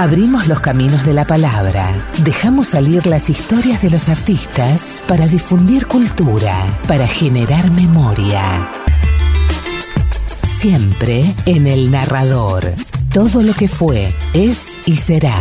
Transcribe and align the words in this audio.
Abrimos 0.00 0.46
los 0.46 0.60
caminos 0.60 1.04
de 1.04 1.12
la 1.12 1.24
palabra, 1.26 1.90
dejamos 2.22 2.68
salir 2.68 3.04
las 3.08 3.28
historias 3.30 3.82
de 3.82 3.90
los 3.90 4.08
artistas 4.08 5.02
para 5.08 5.26
difundir 5.26 5.88
cultura, 5.88 6.54
para 6.86 7.08
generar 7.08 7.72
memoria. 7.72 8.70
Siempre 10.44 11.24
en 11.46 11.66
el 11.66 11.90
narrador. 11.90 12.74
Todo 13.12 13.42
lo 13.42 13.54
que 13.54 13.66
fue, 13.66 14.12
es 14.34 14.78
y 14.86 14.94
será. 14.94 15.34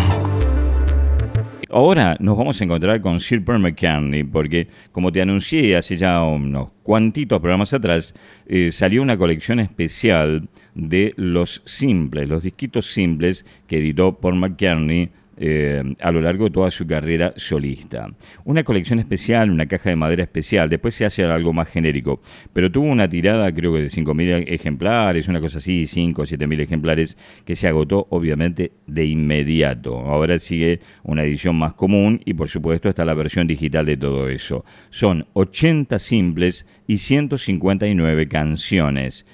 Ahora 1.70 2.18
nos 2.20 2.36
vamos 2.36 2.60
a 2.60 2.64
encontrar 2.64 3.00
con 3.00 3.20
Sir 3.20 3.46
Paul 3.46 3.60
McCartney, 3.60 4.24
porque 4.24 4.70
como 4.92 5.12
te 5.12 5.22
anuncié 5.22 5.78
hace 5.78 5.98
ya 5.98 6.24
unos 6.24 6.72
cuantitos 6.82 7.40
programas 7.40 7.74
atrás, 7.76 8.16
eh, 8.48 8.72
salió 8.72 9.04
una 9.04 9.18
colección 9.18 9.60
especial 9.60 10.50
de 10.78 11.14
los 11.18 11.62
simples, 11.66 12.30
los 12.30 12.44
disquitos 12.44 12.86
simples 12.94 13.46
que 13.68 13.80
editó 13.80 14.14
Paul 14.14 14.36
McCartney 14.36 15.10
eh, 15.38 15.84
a 16.02 16.12
lo 16.12 16.22
largo 16.22 16.46
de 16.46 16.52
toda 16.52 16.72
su 16.72 16.86
carrera 16.88 17.34
solista. 17.36 18.10
Una 18.44 18.64
colección 18.64 19.00
especial, 19.00 19.52
una 19.52 19.68
caja 19.68 19.90
de 19.90 19.96
madera 19.96 20.24
especial, 20.24 20.70
después 20.70 20.96
se 20.96 21.06
hace 21.06 21.24
algo 21.24 21.54
más 21.54 21.70
genérico, 21.70 22.22
pero 22.54 22.72
tuvo 22.72 22.88
una 22.88 23.08
tirada 23.10 23.52
creo 23.54 23.74
que 23.74 23.82
de 23.82 23.88
5.000 23.88 24.46
ejemplares, 24.48 25.28
una 25.28 25.40
cosa 25.40 25.60
así, 25.60 25.86
5 25.86 26.22
o 26.22 26.26
7.000 26.26 26.62
ejemplares, 26.62 27.18
que 27.46 27.56
se 27.56 27.68
agotó 27.68 28.08
obviamente 28.10 28.72
de 28.88 29.06
inmediato. 29.06 30.00
Ahora 30.00 30.40
sigue 30.40 30.80
una 31.04 31.24
edición 31.24 31.56
más 31.56 31.74
común 31.74 32.22
y 32.26 32.34
por 32.34 32.50
supuesto 32.50 32.90
está 32.90 33.06
la 33.06 33.14
versión 33.14 33.48
digital 33.48 33.86
de 33.86 33.98
todo 33.98 34.30
eso. 34.30 34.66
Son 34.90 35.28
80 35.34 36.00
simples 36.00 36.66
y 36.88 36.98
159 36.98 38.28
canciones, 38.28 39.26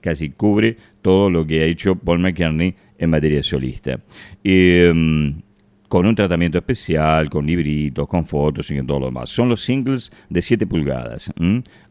casi 0.00 0.30
cubre 0.30 0.76
todo 1.02 1.30
lo 1.30 1.46
que 1.46 1.60
ha 1.60 1.64
hecho 1.64 1.96
Paul 1.96 2.20
McCartney 2.20 2.74
en 2.98 3.10
materia 3.10 3.42
solista. 3.42 4.00
Em, 4.42 5.42
con 5.88 6.06
un 6.06 6.14
tratamiento 6.14 6.58
especial, 6.58 7.30
con 7.30 7.46
libritos, 7.46 8.08
con 8.08 8.26
fotos 8.26 8.70
y 8.70 8.82
todo 8.82 9.00
lo 9.00 9.06
demás. 9.06 9.30
Son 9.30 9.48
los 9.48 9.62
singles 9.64 10.12
de 10.28 10.42
7 10.42 10.66
pulgadas, 10.66 11.32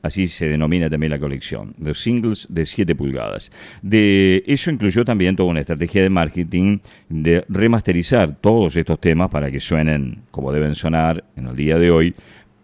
así 0.01 0.27
se 0.27 0.47
denomina 0.47 0.89
también 0.89 1.11
la 1.11 1.19
colección, 1.19 1.73
los 1.79 2.01
singles 2.01 2.47
de 2.49 2.65
7 2.65 2.95
pulgadas. 2.95 3.51
De 3.81 4.43
eso 4.47 4.71
incluyó 4.71 5.05
también 5.05 5.35
toda 5.35 5.49
una 5.49 5.61
estrategia 5.61 6.01
de 6.01 6.09
marketing 6.09 6.79
de 7.09 7.45
remasterizar 7.47 8.35
todos 8.35 8.75
estos 8.75 8.99
temas 8.99 9.29
para 9.29 9.49
que 9.51 9.59
suenen 9.59 10.23
como 10.31 10.51
deben 10.51 10.75
sonar 10.75 11.23
en 11.35 11.47
el 11.47 11.55
día 11.55 11.77
de 11.77 11.91
hoy, 11.91 12.15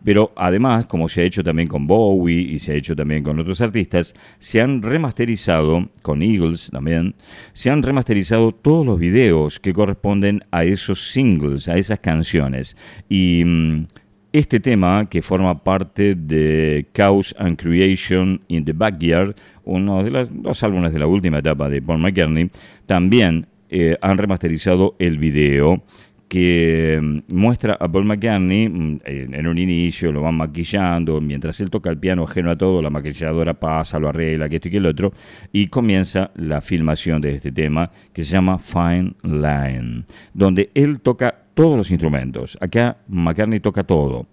pero 0.04 0.32
además, 0.36 0.86
como 0.86 1.10
se 1.10 1.22
ha 1.22 1.26
hecho 1.26 1.44
también 1.44 1.68
con 1.68 1.88
Bowie 1.88 2.40
y 2.40 2.60
se 2.60 2.72
ha 2.72 2.76
hecho 2.76 2.96
también 2.96 3.24
con 3.24 3.40
otros 3.40 3.62
artistas, 3.62 4.14
se 4.38 4.62
han 4.62 4.82
remasterizado, 4.82 5.90
con 6.02 6.22
Eagles 6.22 6.70
también, 6.72 7.16
se 7.54 7.70
han 7.70 7.84
remasterizado 7.84 8.52
todos 8.52 8.86
los 8.86 9.00
videos 9.00 9.60
que 9.60 9.74
corresponden 9.74 10.44
a 10.52 10.64
esos 10.64 11.12
singles, 11.12 11.68
a 11.68 11.78
esas 11.78 12.00
canciones. 12.00 12.78
Y 13.10 13.44
mm, 13.46 13.86
este 14.32 14.60
tema, 14.60 15.08
que 15.10 15.22
forma 15.22 15.64
parte 15.64 16.16
de 16.16 16.88
Chaos 16.94 17.36
and 17.38 17.58
Creation 17.58 18.42
in 18.48 18.64
the 18.64 18.74
Backyard, 18.74 19.36
uno 19.64 20.04
de 20.04 20.12
los 20.12 20.32
dos 20.42 20.64
álbumes 20.64 20.94
de 20.94 21.00
la 21.00 21.08
última 21.08 21.40
etapa 21.40 21.68
de 21.70 21.82
Paul 21.82 22.00
McCartney, 22.00 22.50
también 22.86 23.48
eh, 23.70 23.98
han 24.02 24.18
remasterizado 24.18 24.96
el 25.00 25.18
video 25.18 25.84
que 26.30 27.00
mm, 27.02 27.34
muestra 27.34 27.76
a 27.78 27.92
Paul 27.92 28.06
McCartney 28.06 28.70
mm, 28.70 29.00
en 29.06 29.48
un 29.48 29.58
inicio, 29.58 30.12
lo 30.12 30.22
van 30.22 30.36
maquillando, 30.36 31.20
mientras 31.20 31.60
él 31.60 31.70
toca 31.70 31.90
el 31.90 31.98
piano 31.98 32.24
ajeno 32.24 32.52
a 32.52 32.58
todo, 32.58 32.82
la 32.82 32.90
maquilladora 32.90 33.56
pasa, 33.56 34.00
lo 34.00 34.08
arregla, 34.08 34.48
que 34.48 34.58
esto 34.58 34.70
y 34.70 34.72
que 34.72 34.78
el 34.78 34.86
otro, 34.86 35.12
y 35.52 35.68
comienza 35.68 36.32
la 36.36 36.62
filmación 36.62 37.20
de 37.20 37.36
este 37.36 37.52
tema 37.52 37.92
que 38.14 38.24
se 38.24 38.32
llama 38.32 38.60
Fine 38.60 39.16
Line, 39.24 40.06
donde 40.34 40.70
él 40.76 41.02
toca 41.02 41.39
todos 41.60 41.76
los 41.76 41.92
instrumentos. 41.92 42.58
Acá 42.62 43.00
McCartney 43.10 43.60
toca 43.60 43.84
todo. 43.84 44.28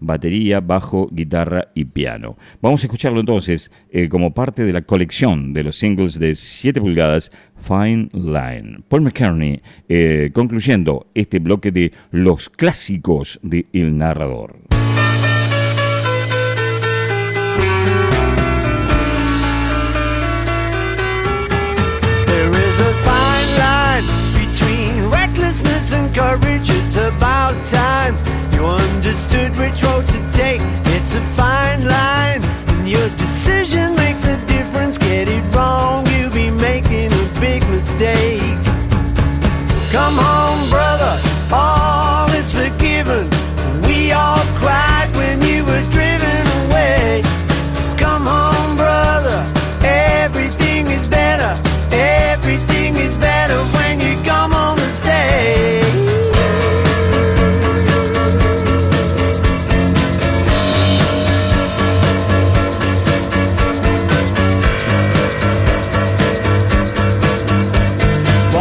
Batería, 0.00 0.60
bajo, 0.60 1.06
guitarra 1.12 1.68
y 1.74 1.84
piano. 1.84 2.38
Vamos 2.62 2.82
a 2.82 2.86
escucharlo 2.86 3.20
entonces 3.20 3.70
eh, 3.90 4.08
como 4.08 4.32
parte 4.32 4.64
de 4.64 4.72
la 4.72 4.80
colección 4.80 5.52
de 5.52 5.64
los 5.64 5.76
singles 5.76 6.18
de 6.18 6.34
7 6.34 6.80
pulgadas 6.80 7.30
Fine 7.60 8.08
Line. 8.14 8.78
Paul 8.88 9.02
McCartney 9.02 9.60
eh, 9.90 10.30
concluyendo 10.32 11.08
este 11.14 11.40
bloque 11.40 11.70
de 11.70 11.92
los 12.10 12.48
clásicos 12.48 13.38
de 13.42 13.66
El 13.74 13.98
Narrador. 13.98 14.56
Courage, 26.40 26.68
it's 26.70 26.96
about 26.96 27.54
time 27.64 28.14
you 28.52 28.64
understood 28.64 29.56
which 29.56 29.82
road 29.82 30.06
to 30.06 30.32
take. 30.32 30.60
It's 30.96 31.14
a 31.14 31.20
fine 31.34 31.86
line, 31.86 32.42
and 32.44 32.88
your 32.88 33.08
decision 33.10 33.94
makes 33.96 34.24
a 34.24 34.36
difference. 34.46 34.98
Get 34.98 35.28
it 35.28 35.54
wrong, 35.54 36.06
you'll 36.06 36.30
be 36.30 36.50
making 36.50 37.12
a 37.12 37.40
big 37.40 37.62
mistake. 37.68 38.58
Come 39.92 40.16
home, 40.16 40.68
brother, 40.70 41.18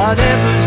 Whatever's 0.05 0.64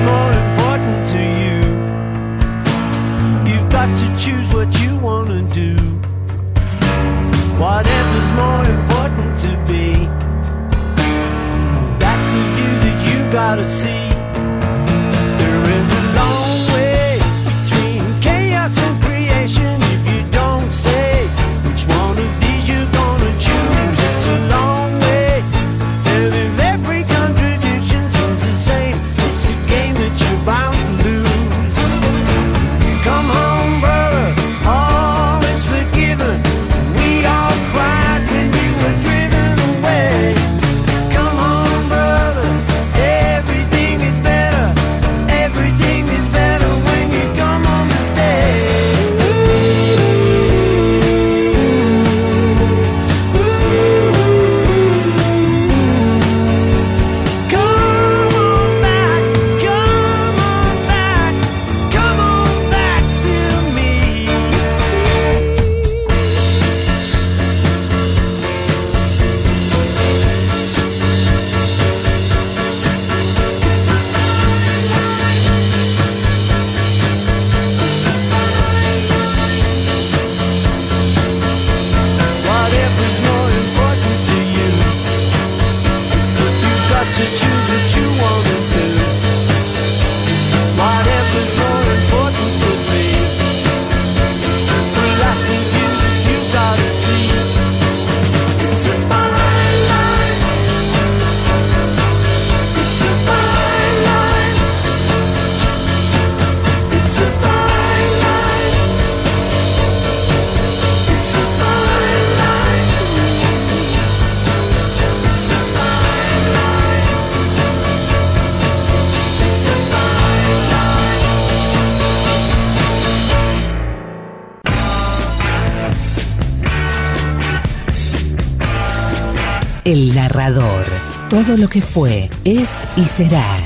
Todo 131.31 131.57
lo 131.57 131.69
que 131.69 131.81
fue, 131.81 132.29
es 132.45 132.87
y 132.97 133.03
será. 133.03 133.57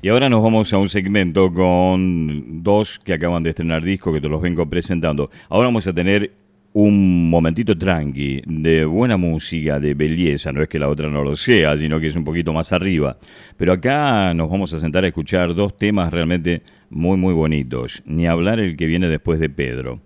Y 0.00 0.08
ahora 0.08 0.28
nos 0.28 0.42
vamos 0.42 0.72
a 0.72 0.78
un 0.78 0.88
segmento 0.88 1.52
con 1.52 2.62
dos 2.62 2.98
que 2.98 3.12
acaban 3.12 3.42
de 3.42 3.50
estrenar 3.50 3.82
disco 3.82 4.12
que 4.12 4.20
te 4.20 4.28
los 4.28 4.40
vengo 4.40 4.68
presentando. 4.68 5.30
Ahora 5.48 5.68
vamos 5.68 5.86
a 5.86 5.92
tener 5.92 6.32
un 6.74 7.30
momentito 7.30 7.78
tranqui, 7.78 8.42
de 8.46 8.84
buena 8.84 9.16
música, 9.16 9.78
de 9.78 9.94
belleza, 9.94 10.52
no 10.52 10.60
es 10.60 10.68
que 10.68 10.78
la 10.80 10.88
otra 10.88 11.08
no 11.08 11.22
lo 11.22 11.36
sea, 11.36 11.76
sino 11.76 12.00
que 12.00 12.08
es 12.08 12.16
un 12.16 12.24
poquito 12.24 12.52
más 12.52 12.72
arriba. 12.72 13.16
Pero 13.56 13.72
acá 13.72 14.34
nos 14.34 14.50
vamos 14.50 14.74
a 14.74 14.80
sentar 14.80 15.04
a 15.04 15.08
escuchar 15.08 15.54
dos 15.54 15.76
temas 15.78 16.12
realmente 16.12 16.62
muy, 16.90 17.16
muy 17.16 17.32
bonitos. 17.32 18.02
Ni 18.06 18.26
hablar 18.26 18.58
el 18.58 18.76
que 18.76 18.86
viene 18.86 19.08
después 19.08 19.38
de 19.38 19.48
Pedro. 19.48 20.00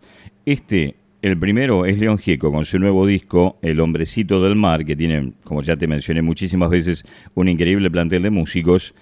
Este, 0.49 0.95
el 1.21 1.39
primero 1.39 1.85
es 1.85 1.99
León 1.99 2.17
Gieco 2.17 2.50
con 2.50 2.65
su 2.65 2.79
nuevo 2.79 3.06
disco, 3.06 3.59
El 3.61 3.81
Hombrecito 3.81 4.43
del 4.43 4.56
Mar, 4.56 4.87
que 4.87 4.97
tiene, 4.97 5.35
como 5.45 5.61
ya 5.61 5.77
te 5.77 5.87
mencioné 5.87 6.23
muchísimas 6.23 6.71
veces, 6.71 7.05
un 7.35 7.50
increíble 7.50 7.91
plantel 7.91 8.23
de 8.23 8.31
músicos. 8.31 8.95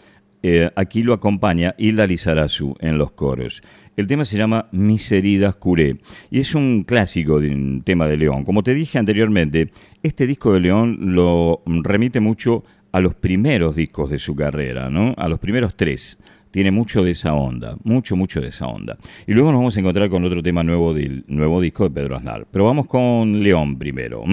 Eh, 0.42 0.68
aquí 0.74 1.04
lo 1.04 1.12
acompaña 1.12 1.76
Hilda 1.78 2.04
Lizarazu 2.08 2.74
en 2.80 2.98
los 2.98 3.12
coros. 3.12 3.62
El 3.96 4.08
tema 4.08 4.24
se 4.24 4.36
llama 4.36 4.66
Mis 4.72 5.12
heridas 5.12 5.54
curé 5.54 6.00
y 6.32 6.40
es 6.40 6.52
un 6.56 6.82
clásico 6.82 7.38
de 7.38 7.50
un 7.50 7.82
tema 7.84 8.08
de 8.08 8.16
León. 8.16 8.42
Como 8.42 8.64
te 8.64 8.74
dije 8.74 8.98
anteriormente, 8.98 9.70
este 10.02 10.26
disco 10.26 10.52
de 10.52 10.58
León 10.58 11.14
lo 11.14 11.62
remite 11.64 12.18
mucho 12.18 12.64
a 12.90 12.98
los 12.98 13.14
primeros 13.14 13.76
discos 13.76 14.10
de 14.10 14.18
su 14.18 14.34
carrera, 14.34 14.90
¿no? 14.90 15.14
A 15.16 15.28
los 15.28 15.38
primeros 15.38 15.76
tres 15.76 16.18
tiene 16.56 16.70
mucho 16.70 17.04
de 17.04 17.10
esa 17.10 17.34
onda, 17.34 17.76
mucho, 17.84 18.16
mucho 18.16 18.40
de 18.40 18.48
esa 18.48 18.66
onda. 18.66 18.96
Y 19.26 19.34
luego 19.34 19.52
nos 19.52 19.58
vamos 19.58 19.76
a 19.76 19.80
encontrar 19.80 20.08
con 20.08 20.24
otro 20.24 20.42
tema 20.42 20.62
nuevo 20.62 20.94
del 20.94 21.22
nuevo 21.26 21.60
disco 21.60 21.84
de 21.84 21.90
Pedro 21.90 22.16
Aznar. 22.16 22.46
Pero 22.50 22.64
vamos 22.64 22.86
con 22.86 23.42
León 23.42 23.78
primero. 23.78 24.24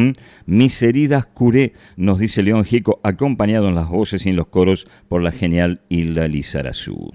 Mis 0.45 0.81
heridas 0.83 1.25
curé, 1.25 1.73
nos 1.97 2.19
dice 2.19 2.41
León 2.41 2.63
Gieco, 2.63 3.01
acompañado 3.03 3.67
en 3.67 3.75
las 3.75 3.89
voces 3.89 4.25
y 4.25 4.29
en 4.29 4.37
los 4.37 4.47
coros 4.47 4.87
por 5.09 5.21
la 5.21 5.31
genial 5.31 5.81
Hilda 5.89 6.29
Lizarazu. 6.29 7.11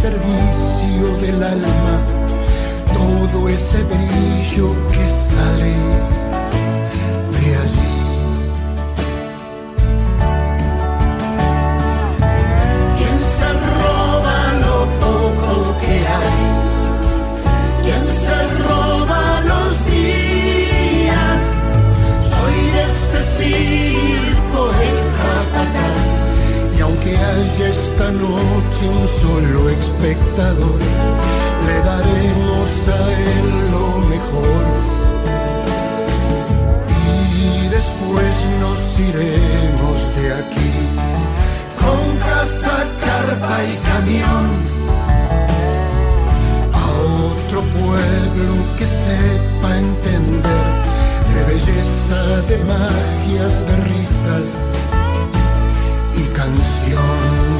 servicio 0.00 1.16
del 1.20 1.42
alma, 1.42 1.96
todo 2.94 3.48
ese 3.48 3.82
brillo 3.82 4.76
que 4.92 5.04
sale. 5.08 6.17
y 27.58 27.62
esta 27.62 28.10
noche 28.12 28.88
un 28.88 29.08
solo 29.08 29.68
espectador 29.70 30.80
le 31.66 31.76
daremos 31.82 32.68
a 32.88 33.12
él 33.12 33.70
lo 33.72 33.98
mejor. 34.06 34.64
Y 37.36 37.68
después 37.68 38.34
nos 38.60 38.98
iremos 39.00 39.96
de 40.16 40.34
aquí 40.34 40.74
con 41.80 42.18
casa, 42.18 42.86
carpa 43.04 43.64
y 43.64 43.76
camión 43.90 44.46
a 46.72 46.84
otro 47.32 47.60
pueblo 47.62 48.52
que 48.78 48.86
sepa 48.86 49.78
entender 49.78 50.66
de 51.34 51.44
belleza, 51.52 52.20
de 52.48 52.58
magias, 52.64 53.66
de 53.66 53.76
risas 53.88 54.77
canción. 56.48 57.57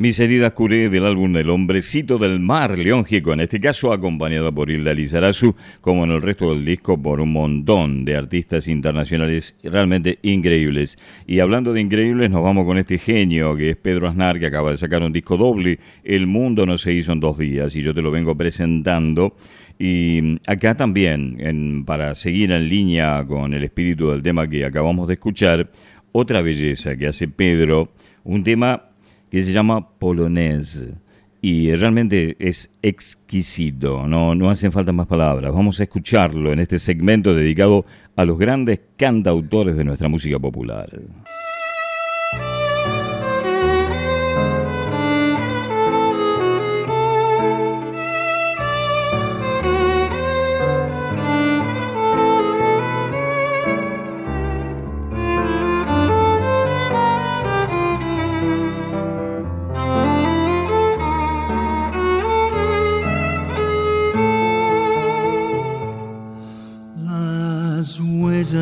Mis 0.00 0.18
heridas 0.18 0.54
curé 0.54 0.88
del 0.88 1.04
álbum 1.04 1.36
El 1.36 1.50
hombrecito 1.50 2.16
del 2.16 2.40
mar, 2.40 2.78
León 2.78 3.04
Gieco, 3.04 3.34
en 3.34 3.40
este 3.40 3.60
caso 3.60 3.92
acompañado 3.92 4.50
por 4.50 4.70
Hilda 4.70 4.94
Lizarazu, 4.94 5.54
como 5.82 6.04
en 6.04 6.10
el 6.12 6.22
resto 6.22 6.54
del 6.54 6.64
disco 6.64 6.96
por 6.96 7.20
un 7.20 7.34
montón 7.34 8.06
de 8.06 8.16
artistas 8.16 8.66
internacionales 8.66 9.56
realmente 9.62 10.18
increíbles. 10.22 10.96
Y 11.26 11.40
hablando 11.40 11.74
de 11.74 11.82
increíbles, 11.82 12.30
nos 12.30 12.42
vamos 12.42 12.64
con 12.64 12.78
este 12.78 12.96
genio 12.96 13.54
que 13.54 13.68
es 13.68 13.76
Pedro 13.76 14.08
Aznar, 14.08 14.40
que 14.40 14.46
acaba 14.46 14.70
de 14.70 14.78
sacar 14.78 15.02
un 15.02 15.12
disco 15.12 15.36
doble, 15.36 15.78
El 16.02 16.26
mundo 16.26 16.64
no 16.64 16.78
se 16.78 16.94
hizo 16.94 17.12
en 17.12 17.20
dos 17.20 17.36
días, 17.36 17.76
y 17.76 17.82
yo 17.82 17.92
te 17.92 18.00
lo 18.00 18.10
vengo 18.10 18.34
presentando. 18.34 19.36
Y 19.78 20.38
acá 20.46 20.74
también, 20.74 21.84
para 21.84 22.14
seguir 22.14 22.52
en 22.52 22.70
línea 22.70 23.22
con 23.28 23.52
el 23.52 23.64
espíritu 23.64 24.12
del 24.12 24.22
tema 24.22 24.48
que 24.48 24.64
acabamos 24.64 25.08
de 25.08 25.14
escuchar, 25.14 25.70
otra 26.12 26.40
belleza 26.40 26.96
que 26.96 27.06
hace 27.06 27.28
Pedro, 27.28 27.92
un 28.24 28.42
tema 28.44 28.89
que 29.30 29.42
se 29.42 29.52
llama 29.52 29.88
Polonaise 29.98 30.94
y 31.42 31.74
realmente 31.74 32.36
es 32.38 32.70
exquisito, 32.82 34.06
no, 34.06 34.34
no 34.34 34.50
hacen 34.50 34.72
falta 34.72 34.92
más 34.92 35.06
palabras. 35.06 35.54
Vamos 35.54 35.80
a 35.80 35.84
escucharlo 35.84 36.52
en 36.52 36.58
este 36.58 36.78
segmento 36.78 37.34
dedicado 37.34 37.86
a 38.16 38.24
los 38.26 38.38
grandes 38.38 38.80
cantautores 38.96 39.76
de 39.76 39.84
nuestra 39.84 40.08
música 40.08 40.38
popular. 40.38 40.90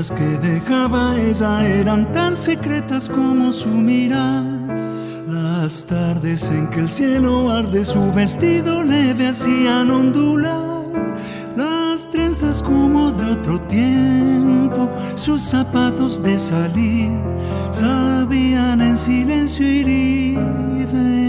Que 0.07 0.39
dejaba 0.39 1.17
ella 1.19 1.67
eran 1.67 2.13
tan 2.13 2.37
secretas 2.37 3.09
como 3.09 3.51
su 3.51 3.69
mirar. 3.69 4.45
Las 5.27 5.85
tardes 5.87 6.49
en 6.51 6.71
que 6.71 6.79
el 6.79 6.89
cielo 6.89 7.51
arde 7.51 7.85
su 7.85 8.13
vestido 8.13 8.85
leve 8.85 9.27
hacían 9.27 9.91
ondular. 9.91 10.85
Las 11.57 12.09
trenzas 12.11 12.63
como 12.63 13.11
de 13.11 13.33
otro 13.33 13.61
tiempo, 13.63 14.89
sus 15.17 15.43
zapatos 15.43 16.23
de 16.23 16.39
salir, 16.39 17.11
sabían 17.73 18.81
en 18.81 18.97
silencio 18.97 19.67
ir 19.67 19.89
y 19.89 20.35
venir. 20.93 21.28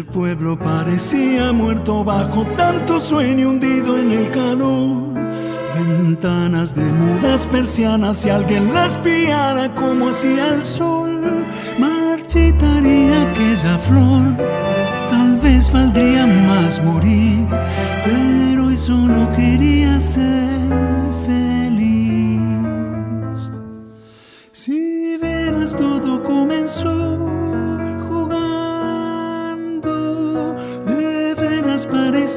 El 0.00 0.06
pueblo 0.06 0.58
parecía 0.58 1.52
muerto 1.52 2.02
bajo 2.02 2.46
tanto 2.56 2.98
sueño 2.98 3.50
hundido 3.50 3.98
en 3.98 4.10
el 4.10 4.30
calor 4.30 5.12
ventanas 5.74 6.74
de 6.74 6.84
mudas 6.84 7.46
persianas, 7.46 8.16
si 8.16 8.30
alguien 8.30 8.72
las 8.72 8.96
piara 8.96 9.74
como 9.74 10.08
hacía 10.08 10.54
el 10.54 10.64
sol, 10.64 11.44
marchitaría 11.78 13.30
aquella 13.30 13.76
flor. 13.76 14.38
Tal 15.10 15.36
vez 15.36 15.70
valdría 15.70 16.26
más 16.26 16.82
morir, 16.82 17.46
pero 18.02 18.68
hoy 18.68 18.76
solo 18.78 19.30
quería 19.36 20.00
ser 20.00 20.66
feliz. 21.26 22.40
Si 24.50 25.18
veras 25.18 25.76
todo 25.76 26.22
comenzó 26.22 27.19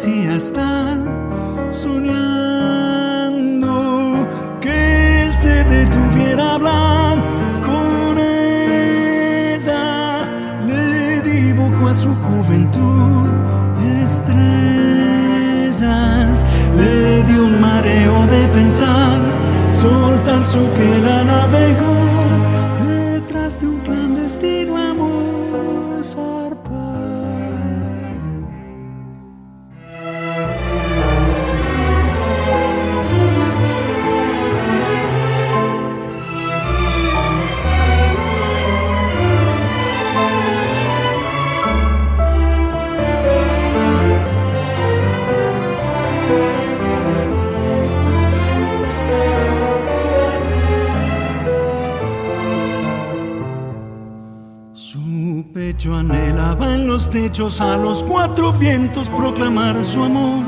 parecía 0.04 0.36
estar 0.36 0.98
soñando 1.70 2.04
se 5.32 5.64
detuviera 5.64 6.44
a 6.44 6.56
hablar 6.56 7.18
con 7.62 8.18
ella, 8.18 9.78
le 10.66 11.22
dibujo 11.22 11.88
a 11.88 11.94
su 11.94 12.14
juventud 12.16 13.32
estrellas, 14.04 15.16
le 16.78 17.24
dio 17.24 17.46
un 17.46 17.62
mareo 17.62 18.28
de 18.28 18.48
pensar, 18.50 19.20
soltar 19.72 20.44
su 20.46 20.72
que 20.74 21.00
la 21.02 21.24
Yo 55.84 55.98
anhelaba 55.98 56.76
en 56.76 56.88
los 56.88 57.10
techos 57.10 57.60
a 57.60 57.76
los 57.76 58.06
cuatro 58.06 58.54
vientos 58.54 59.10
proclamar 59.10 59.84
su 59.84 60.02
amor. 60.02 60.46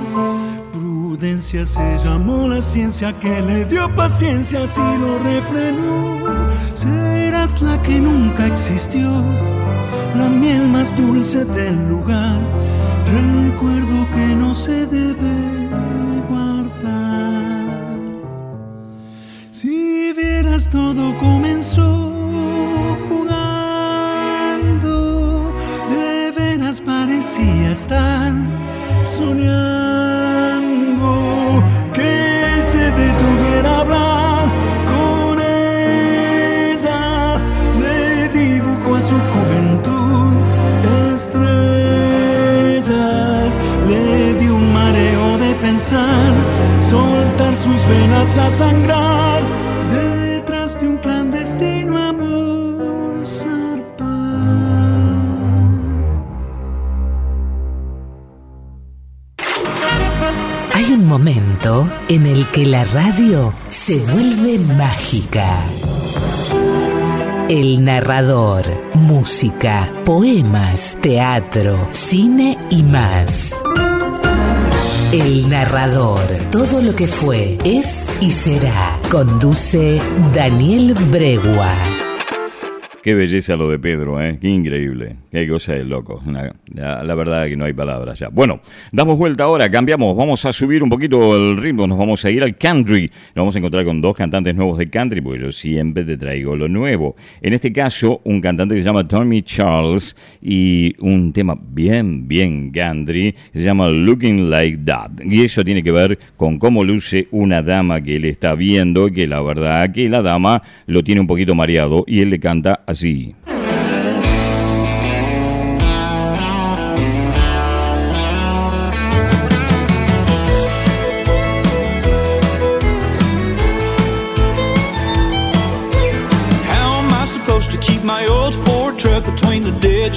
Prudencia 0.71 1.65
se 1.65 1.97
llamó 1.97 2.47
la 2.47 2.61
ciencia 2.61 3.11
que 3.19 3.41
le 3.41 3.65
dio 3.65 3.93
paciencia, 3.95 4.63
así 4.63 4.79
lo 4.79 5.19
refrenó. 5.19 6.19
Serás 6.73 7.61
la 7.61 7.83
que 7.83 7.99
nunca 7.99 8.47
existió, 8.47 9.09
la 10.15 10.29
miel 10.29 10.69
más 10.69 10.95
dulce 10.95 11.43
del 11.43 11.85
lugar. 11.89 12.39
Recuerdo 13.43 14.07
que 14.15 14.35
no 14.37 14.55
se 14.55 14.85
debe 14.85 15.35
guardar. 16.29 17.97
Si 19.51 20.13
vieras 20.13 20.69
todo 20.69 21.13
comenzó 21.17 21.94
estar 27.75 28.33
soñando 29.05 29.51
que 31.93 32.63
se 32.71 32.83
detuviera 33.01 33.69
a 33.69 33.81
hablar 33.81 34.45
con 34.91 35.33
ella. 35.41 37.03
Le 37.81 38.29
dibujo 38.29 38.95
a 38.95 39.01
su 39.01 39.17
juventud 39.31 40.31
estrellas, 41.15 42.79
le 43.89 44.33
dio 44.39 44.55
un 44.55 44.67
mareo 44.73 45.37
de 45.37 45.51
pensar, 45.55 46.33
soltar 46.79 47.53
sus 47.57 47.79
venas 47.89 48.37
a 48.37 48.49
sangrar 48.49 49.24
momento 61.17 61.89
en 62.09 62.25
el 62.25 62.45
que 62.51 62.65
la 62.65 62.83
radio 62.83 63.53
se 63.69 63.99
vuelve 63.99 64.59
mágica. 64.75 65.63
El 67.47 67.85
narrador, 67.85 68.65
música, 68.95 69.93
poemas, 70.03 70.97
teatro, 70.99 71.87
cine 71.91 72.57
y 72.69 72.83
más. 72.83 73.55
El 75.13 75.49
narrador, 75.49 76.19
todo 76.51 76.81
lo 76.81 76.93
que 76.93 77.07
fue, 77.07 77.59
es 77.63 78.05
y 78.19 78.31
será. 78.31 78.99
Conduce 79.09 80.01
Daniel 80.33 80.95
Bregua. 81.09 81.73
Qué 83.01 83.15
belleza 83.15 83.55
lo 83.55 83.69
de 83.69 83.79
Pedro, 83.79 84.21
¿eh? 84.21 84.37
Qué 84.41 84.49
increíble. 84.49 85.15
Qué 85.35 85.49
cosa 85.49 85.73
de 85.73 85.83
loco. 85.83 86.23
La, 86.73 87.13
verdad 87.13 87.47
que 87.47 87.57
no 87.57 87.65
hay 87.65 87.73
palabras 87.73 88.17
ya. 88.19 88.29
Bueno, 88.29 88.61
damos 88.93 89.17
vuelta 89.17 89.43
ahora, 89.43 89.69
cambiamos. 89.69 90.15
Vamos 90.15 90.45
a 90.45 90.53
subir 90.53 90.81
un 90.81 90.89
poquito 90.89 91.35
el 91.35 91.57
ritmo. 91.57 91.85
Nos 91.87 91.97
vamos 91.97 92.23
a 92.23 92.31
ir 92.31 92.41
al 92.41 92.55
country. 92.55 93.11
Nos 93.35 93.43
vamos 93.43 93.53
a 93.53 93.57
encontrar 93.59 93.83
con 93.83 93.99
dos 93.99 94.15
cantantes 94.15 94.55
nuevos 94.55 94.77
de 94.77 94.89
country, 94.89 95.19
porque 95.19 95.41
yo 95.41 95.51
siempre 95.51 96.05
te 96.05 96.17
traigo 96.17 96.55
lo 96.55 96.69
nuevo. 96.69 97.17
En 97.41 97.53
este 97.53 97.73
caso, 97.73 98.21
un 98.23 98.39
cantante 98.39 98.75
que 98.75 98.81
se 98.81 98.85
llama 98.85 99.05
Tommy 99.05 99.41
Charles 99.41 100.15
y 100.41 100.95
un 100.99 101.33
tema 101.33 101.59
bien, 101.61 102.29
bien 102.29 102.71
country 102.71 103.35
se 103.53 103.61
llama 103.61 103.89
Looking 103.89 104.49
Like 104.49 104.85
That. 104.85 105.19
Y 105.25 105.43
eso 105.43 105.65
tiene 105.65 105.83
que 105.83 105.91
ver 105.91 106.17
con 106.37 106.57
cómo 106.59 106.85
luce 106.85 107.27
una 107.31 107.61
dama 107.61 107.99
que 107.99 108.15
él 108.15 108.23
está 108.23 108.55
viendo, 108.55 109.11
que 109.11 109.27
la 109.27 109.41
verdad 109.41 109.91
que 109.91 110.07
la 110.07 110.21
dama 110.21 110.63
lo 110.85 111.03
tiene 111.03 111.19
un 111.19 111.27
poquito 111.27 111.55
mareado 111.55 112.05
y 112.07 112.21
él 112.21 112.29
le 112.29 112.39
canta 112.39 112.83
así. 112.87 113.35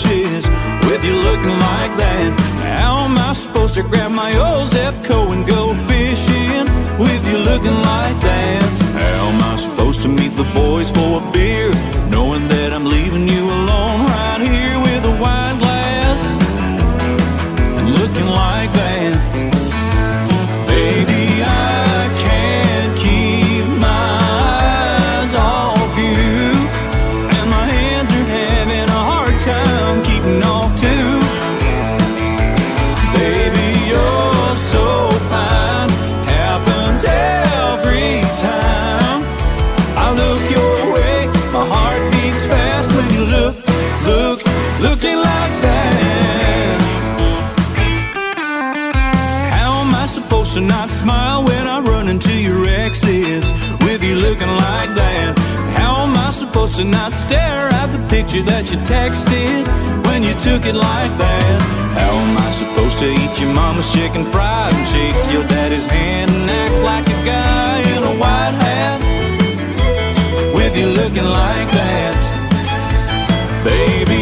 with 0.06 1.04
you 1.04 1.14
looking 1.14 1.58
like 1.58 1.92
that. 1.96 2.40
How 2.78 3.04
am 3.04 3.18
I 3.18 3.32
supposed 3.32 3.74
to 3.74 3.82
grab 3.82 4.12
my 4.12 4.32
old 4.36 4.68
Zepco 4.68 5.32
and 5.32 5.46
go 5.46 5.74
fishing 5.88 6.66
with 6.98 7.22
you 7.28 7.38
looking 7.38 7.74
like 7.74 8.18
that? 8.20 8.62
How 8.94 9.28
am 9.28 9.42
I 9.42 9.56
supposed 9.56 10.02
to 10.02 10.08
meet 10.08 10.36
the 10.36 10.44
boys 10.54 10.90
for 10.90 11.20
a 11.20 11.32
beer 11.32 11.70
Supposed 56.78 56.94
not 56.94 57.12
stare 57.12 57.66
at 57.74 57.90
the 57.90 57.98
picture 58.06 58.42
that 58.42 58.70
you 58.70 58.78
texted 58.86 59.66
when 60.06 60.22
you 60.22 60.30
took 60.38 60.62
it 60.64 60.76
like 60.76 61.10
that? 61.18 61.58
How 61.98 62.12
am 62.14 62.38
I 62.38 62.50
supposed 62.54 63.00
to 63.00 63.10
eat 63.10 63.34
your 63.40 63.52
mama's 63.52 63.90
chicken 63.90 64.24
fried 64.30 64.72
and 64.72 64.86
shake 64.86 65.18
your 65.34 65.42
daddy's 65.50 65.86
hand 65.86 66.30
and 66.30 66.48
act 66.48 66.76
like 66.86 67.06
a 67.10 67.20
guy 67.26 67.82
in 67.82 68.02
a 68.06 68.14
white 68.22 68.54
hat 68.62 69.02
with 70.54 70.76
you 70.78 70.86
looking 70.86 71.26
like 71.26 71.68
that? 71.74 72.14
Baby, 73.66 74.17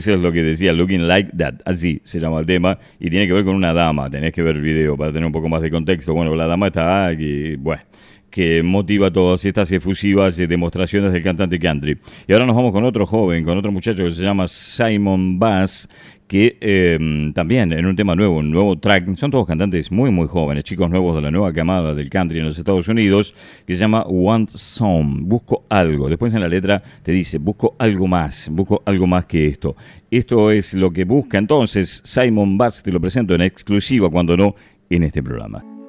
Eso 0.00 0.14
es 0.14 0.20
lo 0.20 0.32
que 0.32 0.42
decía 0.42 0.72
Looking 0.72 1.06
Like 1.06 1.32
That, 1.36 1.56
así 1.66 2.00
se 2.02 2.18
llama 2.18 2.40
el 2.40 2.46
tema, 2.46 2.78
y 2.98 3.10
tiene 3.10 3.26
que 3.26 3.34
ver 3.34 3.44
con 3.44 3.54
una 3.54 3.74
dama, 3.74 4.08
tenés 4.08 4.32
que 4.32 4.40
ver 4.40 4.56
el 4.56 4.62
video 4.62 4.96
para 4.96 5.12
tener 5.12 5.26
un 5.26 5.32
poco 5.32 5.46
más 5.46 5.60
de 5.60 5.70
contexto. 5.70 6.14
Bueno, 6.14 6.34
la 6.34 6.46
dama 6.46 6.68
está 6.68 7.08
aquí, 7.08 7.54
bueno, 7.56 7.82
que 8.30 8.62
motiva 8.62 9.10
todas 9.10 9.44
estas 9.44 9.70
efusivas 9.72 10.38
demostraciones 10.38 11.12
del 11.12 11.22
cantante 11.22 11.58
country. 11.58 11.98
Y 12.26 12.32
ahora 12.32 12.46
nos 12.46 12.56
vamos 12.56 12.72
con 12.72 12.82
otro 12.84 13.04
joven, 13.04 13.44
con 13.44 13.58
otro 13.58 13.70
muchacho 13.70 14.02
que 14.02 14.10
se 14.12 14.22
llama 14.22 14.46
Simon 14.46 15.38
Bass, 15.38 15.86
que 16.30 16.58
eh, 16.60 17.32
también 17.34 17.72
en 17.72 17.86
un 17.86 17.96
tema 17.96 18.14
nuevo, 18.14 18.36
un 18.36 18.52
nuevo 18.52 18.78
track, 18.78 19.16
son 19.16 19.32
todos 19.32 19.48
cantantes 19.48 19.90
muy 19.90 20.12
muy 20.12 20.28
jóvenes, 20.28 20.62
chicos 20.62 20.88
nuevos 20.88 21.16
de 21.16 21.22
la 21.22 21.32
nueva 21.32 21.52
camada 21.52 21.92
del 21.92 22.08
country 22.08 22.38
en 22.38 22.44
los 22.44 22.56
Estados 22.56 22.86
Unidos, 22.86 23.34
que 23.66 23.74
se 23.74 23.80
llama 23.80 24.04
Want 24.06 24.48
Some, 24.50 25.22
busco 25.22 25.64
algo. 25.68 26.08
Después 26.08 26.32
en 26.34 26.42
la 26.42 26.48
letra 26.48 26.80
te 27.02 27.10
dice, 27.10 27.38
busco 27.38 27.74
algo 27.80 28.06
más, 28.06 28.48
busco 28.48 28.80
algo 28.86 29.08
más 29.08 29.26
que 29.26 29.48
esto. 29.48 29.74
Esto 30.08 30.52
es 30.52 30.72
lo 30.74 30.92
que 30.92 31.02
busca 31.02 31.36
entonces 31.36 32.00
Simon 32.04 32.56
Bass, 32.56 32.84
te 32.84 32.92
lo 32.92 33.00
presento 33.00 33.34
en 33.34 33.40
exclusiva, 33.40 34.08
cuando 34.08 34.36
no, 34.36 34.54
en 34.88 35.02
este 35.02 35.24
programa. 35.24 35.79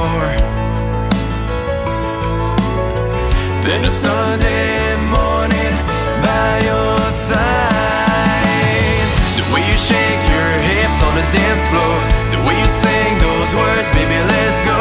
More 0.00 0.32
than 3.66 3.80
a 3.84 3.92
Sunday 3.92 4.96
morning 5.16 5.74
by 6.24 6.50
your 6.70 6.96
side. 7.28 9.08
The 9.36 9.44
way 9.52 9.62
you 9.70 9.76
shake 9.76 10.22
your 10.34 10.52
hips 10.68 10.98
on 11.06 11.12
the 11.20 11.26
dance 11.36 11.64
floor, 11.68 11.96
the 12.32 12.40
way 12.46 12.56
you 12.62 12.68
sing 12.84 13.12
those 13.26 13.52
words, 13.60 13.88
baby, 13.92 14.18
let's 14.32 14.60
go. 14.72 14.80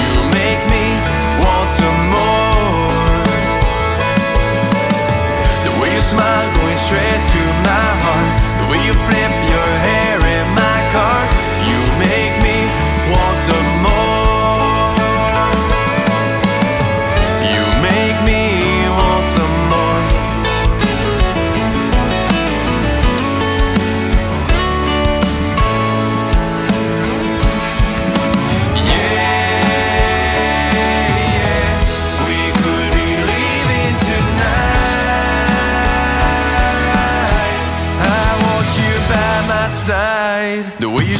You 0.00 0.10
make 0.40 0.62
me 0.72 0.86
want 1.42 1.68
some 1.80 2.00
more. 2.16 3.28
The 5.66 5.72
way 5.80 5.90
you 5.96 6.04
smile 6.12 6.48
going 6.56 6.80
straight 6.88 7.22
to 7.34 7.42
my 7.68 7.88
heart, 8.04 8.32
the 8.60 8.66
way 8.72 8.80
you 8.88 8.94
flip 9.04 9.25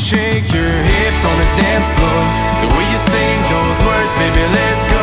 shake 0.07 0.53
your 0.53 0.71
hips 0.71 1.23
on 1.25 1.37
the 1.37 1.49
dance 1.61 1.90
floor. 1.99 2.23
The 2.62 2.69
way 2.77 2.87
you 2.92 2.99
sing 3.11 3.42
those 3.51 3.83
words, 3.83 4.12
baby, 4.14 4.42
let's 4.55 4.85
go. 4.92 4.95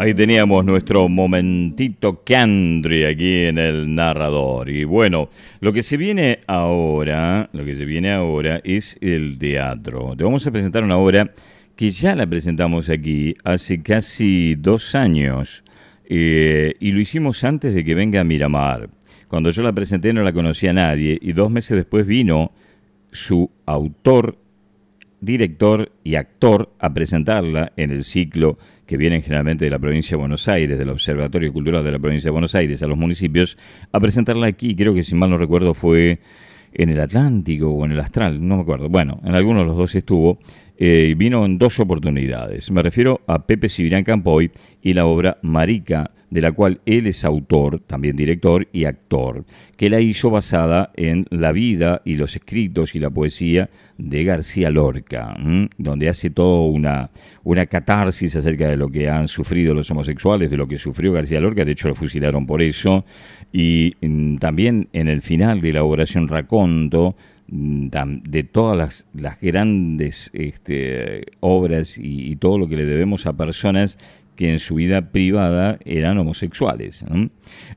Ahí 0.00 0.14
teníamos 0.14 0.64
nuestro 0.64 1.10
momentito 1.10 2.22
Candri 2.24 3.04
aquí 3.04 3.42
en 3.44 3.58
el 3.58 3.94
narrador. 3.94 4.70
Y 4.70 4.84
bueno, 4.84 5.28
lo 5.60 5.74
que 5.74 5.82
se 5.82 5.98
viene 5.98 6.38
ahora, 6.46 7.50
lo 7.52 7.66
que 7.66 7.76
se 7.76 7.84
viene 7.84 8.10
ahora 8.10 8.62
es 8.64 8.96
el 9.02 9.36
teatro. 9.36 10.14
Te 10.16 10.24
vamos 10.24 10.46
a 10.46 10.50
presentar 10.50 10.84
una 10.84 10.96
obra 10.96 11.34
que 11.76 11.90
ya 11.90 12.16
la 12.16 12.26
presentamos 12.26 12.88
aquí 12.88 13.34
hace 13.44 13.82
casi 13.82 14.54
dos 14.54 14.94
años. 14.94 15.64
eh, 16.08 16.72
y 16.80 16.92
lo 16.92 17.00
hicimos 17.00 17.44
antes 17.44 17.74
de 17.74 17.84
que 17.84 17.94
venga 17.94 18.22
a 18.22 18.24
Miramar. 18.24 18.88
Cuando 19.28 19.50
yo 19.50 19.62
la 19.62 19.74
presenté 19.74 20.14
no 20.14 20.22
la 20.22 20.32
conocía 20.32 20.72
nadie 20.72 21.18
y 21.20 21.34
dos 21.34 21.50
meses 21.50 21.76
después 21.76 22.06
vino 22.06 22.52
su 23.12 23.50
autor 23.66 24.38
director 25.20 25.92
y 26.02 26.14
actor 26.14 26.72
a 26.78 26.92
presentarla 26.92 27.72
en 27.76 27.90
el 27.90 28.04
ciclo 28.04 28.58
que 28.90 28.96
vienen 28.96 29.22
generalmente 29.22 29.64
de 29.64 29.70
la 29.70 29.78
provincia 29.78 30.16
de 30.16 30.18
Buenos 30.18 30.48
Aires, 30.48 30.76
del 30.76 30.88
Observatorio 30.88 31.52
Cultural 31.52 31.84
de 31.84 31.92
la 31.92 32.00
provincia 32.00 32.26
de 32.26 32.32
Buenos 32.32 32.56
Aires, 32.56 32.82
a 32.82 32.88
los 32.88 32.98
municipios, 32.98 33.56
a 33.92 34.00
presentarla 34.00 34.48
aquí, 34.48 34.74
creo 34.74 34.92
que 34.92 35.04
si 35.04 35.14
mal 35.14 35.30
no 35.30 35.36
recuerdo 35.36 35.74
fue 35.74 36.18
en 36.72 36.90
el 36.90 37.00
Atlántico 37.00 37.70
o 37.70 37.84
en 37.84 37.92
el 37.92 38.00
Astral, 38.00 38.46
no 38.46 38.56
me 38.56 38.62
acuerdo. 38.62 38.88
Bueno, 38.88 39.20
en 39.24 39.34
alguno 39.34 39.60
de 39.60 39.66
los 39.66 39.76
dos 39.76 39.94
estuvo, 39.94 40.38
eh, 40.78 41.14
vino 41.16 41.44
en 41.44 41.58
dos 41.58 41.78
oportunidades. 41.78 42.70
Me 42.70 42.82
refiero 42.82 43.20
a 43.26 43.46
Pepe 43.46 43.68
Cibrián 43.68 44.02
Campoy 44.02 44.50
y 44.82 44.94
la 44.94 45.04
obra 45.04 45.38
Marica, 45.42 46.10
de 46.30 46.40
la 46.40 46.52
cual 46.52 46.80
él 46.86 47.06
es 47.06 47.24
autor, 47.24 47.80
también 47.80 48.16
director 48.16 48.66
y 48.72 48.84
actor, 48.84 49.44
que 49.76 49.90
la 49.90 50.00
hizo 50.00 50.30
basada 50.30 50.90
en 50.94 51.26
la 51.30 51.52
vida 51.52 52.00
y 52.04 52.14
los 52.14 52.36
escritos 52.36 52.94
y 52.94 52.98
la 52.98 53.10
poesía 53.10 53.68
de 53.98 54.24
García 54.24 54.70
Lorca, 54.70 55.36
donde 55.76 56.08
hace 56.08 56.30
toda 56.30 56.60
una, 56.70 57.10
una 57.42 57.66
catarsis 57.66 58.36
acerca 58.36 58.68
de 58.68 58.76
lo 58.76 58.88
que 58.88 59.10
han 59.10 59.28
sufrido 59.28 59.74
los 59.74 59.90
homosexuales, 59.90 60.50
de 60.50 60.56
lo 60.56 60.68
que 60.68 60.78
sufrió 60.78 61.12
García 61.12 61.40
Lorca, 61.40 61.64
de 61.64 61.72
hecho 61.72 61.88
lo 61.88 61.94
fusilaron 61.94 62.46
por 62.46 62.62
eso, 62.62 63.04
y 63.52 63.94
mm, 64.00 64.36
también 64.36 64.88
en 64.92 65.08
el 65.08 65.22
final 65.22 65.60
de 65.60 65.72
la 65.72 65.84
Operación 65.84 66.28
Raconto, 66.28 67.16
mm, 67.48 67.88
de 68.24 68.44
todas 68.44 68.76
las, 68.76 69.08
las 69.14 69.40
grandes 69.40 70.30
este, 70.32 71.26
obras 71.40 71.98
y, 71.98 72.36
todo 72.36 72.58
lo 72.58 72.68
que 72.68 72.76
le 72.76 72.84
debemos 72.84 73.26
a 73.26 73.36
personas 73.36 73.98
que 74.36 74.50
en 74.50 74.58
su 74.58 74.76
vida 74.76 75.10
privada 75.10 75.78
eran 75.84 76.16
homosexuales. 76.16 77.04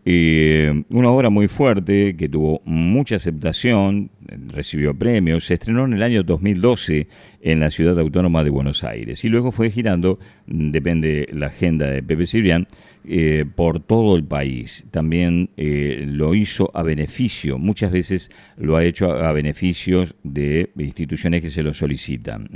Eh, 0.06 0.84
una 0.90 1.10
obra 1.10 1.30
muy 1.30 1.50
fuerte 1.50 2.16
que 2.16 2.30
tuvo 2.30 2.62
mucha 2.64 3.18
aceptación, 3.18 4.10
recibió 4.28 4.98
premios, 4.98 5.46
se 5.46 5.56
estrenó 5.56 5.86
en 5.86 5.94
el 5.94 6.04
año 6.04 6.24
2012 6.24 7.08
en 7.42 7.60
la 7.60 7.70
ciudad 7.70 8.00
autónoma 8.00 8.44
de 8.44 8.50
Buenos 8.50 8.84
Aires 8.84 9.24
y 9.24 9.30
luego 9.30 9.52
fue 9.52 9.70
girando, 9.70 10.20
mm, 10.48 10.72
depende 10.72 11.28
la 11.32 11.48
agenda 11.48 11.88
de 11.88 12.02
Pepe 12.04 12.26
Cibrián, 12.26 12.68
eh, 13.06 13.44
por 13.56 13.82
todo 13.82 14.16
el 14.16 14.24
país. 14.24 14.86
También 14.90 15.50
eh, 15.58 16.06
lo 16.08 16.36
hizo 16.36 16.72
a 16.74 16.84
beneficio, 16.84 17.58
muchas 17.58 17.92
veces 17.92 18.32
lo 18.56 18.78
ha 18.78 18.86
hecho 18.86 19.12
a, 19.12 19.28
a 19.28 19.32
beneficios 19.34 20.16
de 20.24 20.72
instituciones 20.78 21.42
que 21.42 21.50
se 21.50 21.64
lo 21.64 21.74
solicitan. 21.74 22.48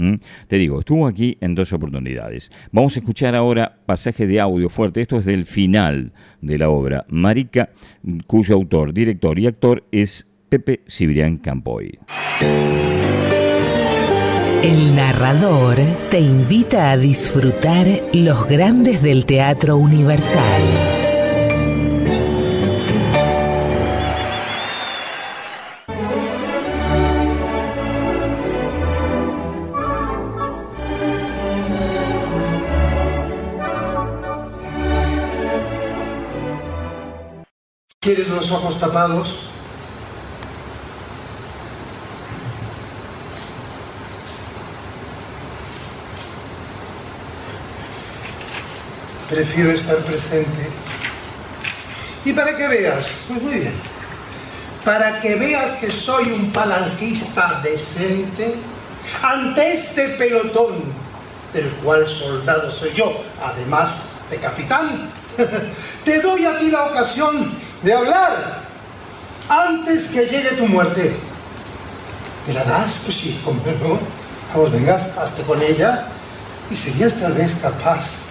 Te 0.47 0.57
digo, 0.57 0.79
estuvo 0.79 1.05
aquí 1.05 1.37
en 1.41 1.53
dos 1.53 1.73
oportunidades. 1.73 2.49
Vamos 2.71 2.95
a 2.95 2.99
escuchar 2.99 3.35
ahora 3.35 3.79
pasaje 3.85 4.25
de 4.25 4.39
audio 4.39 4.69
fuerte, 4.69 5.01
esto 5.01 5.19
es 5.19 5.25
del 5.25 5.45
final 5.45 6.13
de 6.41 6.57
la 6.57 6.69
obra 6.69 7.05
Marica, 7.09 7.69
cuyo 8.25 8.55
autor, 8.55 8.93
director 8.93 9.37
y 9.39 9.47
actor 9.47 9.83
es 9.91 10.26
Pepe 10.49 10.81
Cibrián 10.87 11.37
Campoy. 11.37 11.99
El 14.63 14.95
narrador 14.95 15.75
te 16.09 16.19
invita 16.19 16.91
a 16.91 16.97
disfrutar 16.97 17.87
los 18.13 18.47
grandes 18.47 19.01
del 19.01 19.25
teatro 19.25 19.77
universal. 19.77 20.61
¿Quieres 37.99 38.29
los 38.29 38.51
ojos 38.51 38.79
tapados? 38.79 39.56
Prefiero 49.29 49.71
estar 49.71 49.97
presente. 49.97 50.69
¿Y 52.23 52.31
para 52.31 52.55
que 52.55 52.67
veas? 52.67 53.05
Pues 53.27 53.41
muy 53.41 53.53
bien. 53.55 53.73
Para 54.85 55.19
que 55.19 55.35
veas 55.35 55.79
que 55.79 55.91
soy 55.91 56.31
un 56.31 56.51
falangista 56.53 57.59
decente 57.61 58.55
ante 59.21 59.73
este 59.73 60.09
pelotón, 60.09 60.75
del 61.53 61.69
cual 61.83 62.07
soldado 62.07 62.71
soy 62.71 62.93
yo, 62.93 63.21
además 63.43 63.89
de 64.29 64.37
capitán. 64.37 65.09
Te 66.05 66.21
doy 66.21 66.45
a 66.45 66.57
ti 66.57 66.71
la 66.71 66.85
ocasión 66.85 67.51
de 67.83 67.93
hablar 67.93 68.61
antes 69.49 70.07
que 70.07 70.25
llegue 70.25 70.51
tu 70.51 70.67
muerte. 70.67 71.13
¿Me 72.47 72.53
la 72.53 72.63
das? 72.63 72.95
Pues 73.03 73.17
sí, 73.17 73.41
como 73.43 73.59
no. 73.59 73.99
Vamos, 74.53 74.71
vengas, 74.71 75.17
hazte 75.17 75.41
con 75.43 75.61
ella 75.61 76.07
y 76.71 76.75
serías 76.77 77.15
tal 77.15 77.33
vez 77.33 77.55
capaz 77.61 78.26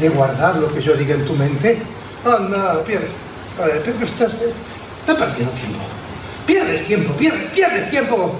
de 0.00 0.08
guardar 0.08 0.56
lo 0.56 0.72
que 0.72 0.82
yo 0.82 0.94
diga 0.94 1.14
en 1.14 1.24
tu 1.24 1.34
mente. 1.34 1.78
Anda, 2.24 2.82
pierde. 2.84 3.08
Vale, 3.58 3.80
pero 3.84 4.04
estás, 4.04 4.32
estás 4.32 5.16
perdiendo 5.16 5.52
tiempo. 5.52 5.78
Pierdes 6.46 6.86
tiempo, 6.86 7.12
pierdes, 7.14 7.50
pierdes 7.52 7.90
tiempo. 7.90 8.38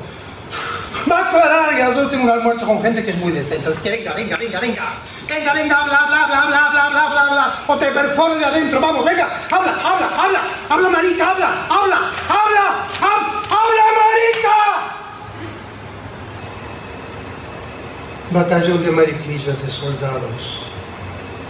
Va 1.11 1.19
a 1.19 1.29
aclarar, 1.29 1.77
ya 1.77 1.95
yo 1.95 2.09
tengo 2.09 2.25
un 2.25 2.31
almuerzo 2.31 2.67
con 2.67 2.83
gente 2.83 3.05
que 3.05 3.11
es 3.11 3.17
muy 3.19 3.33
decente. 3.33 3.69
Así 3.69 3.83
que 3.83 3.91
venga, 3.91 4.13
venga, 4.15 4.37
venga, 4.37 4.61
venga. 4.61 4.83
Venga, 5.29 5.55
venga, 5.55 5.85
bla, 5.85 6.07
bla, 6.07 6.27
bla, 6.27 6.47
bla, 6.47 6.71
bla, 6.71 6.89
bla, 6.91 7.09
bla, 7.09 7.25
bla. 7.25 7.55
O 7.67 7.77
te 7.77 7.87
perforo 7.87 8.35
de 8.35 8.45
adentro. 8.45 8.81
Vamos, 8.81 9.05
venga. 9.05 9.29
Habla, 9.51 9.73
habla, 9.73 10.11
habla. 10.17 10.41
Habla, 10.69 10.89
marica, 10.91 11.31
habla, 11.31 11.67
habla, 11.69 12.11
habla, 12.29 12.87
habla, 13.01 13.43
habla, 13.49 13.85
marica. 14.01 14.57
Batallón 18.31 18.83
de 18.83 18.91
mariquillas 18.91 19.63
de 19.63 19.71
soldados 19.71 20.64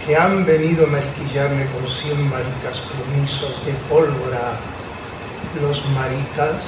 que 0.05 0.15
han 0.15 0.45
venido 0.45 0.85
a 0.85 0.89
mariquillarme 0.89 1.65
con 1.67 1.87
cien 1.87 2.29
maricas 2.29 2.79
plumisos 2.79 3.65
de 3.65 3.73
pólvora. 3.89 4.53
Los 5.61 5.85
maricas 5.91 6.63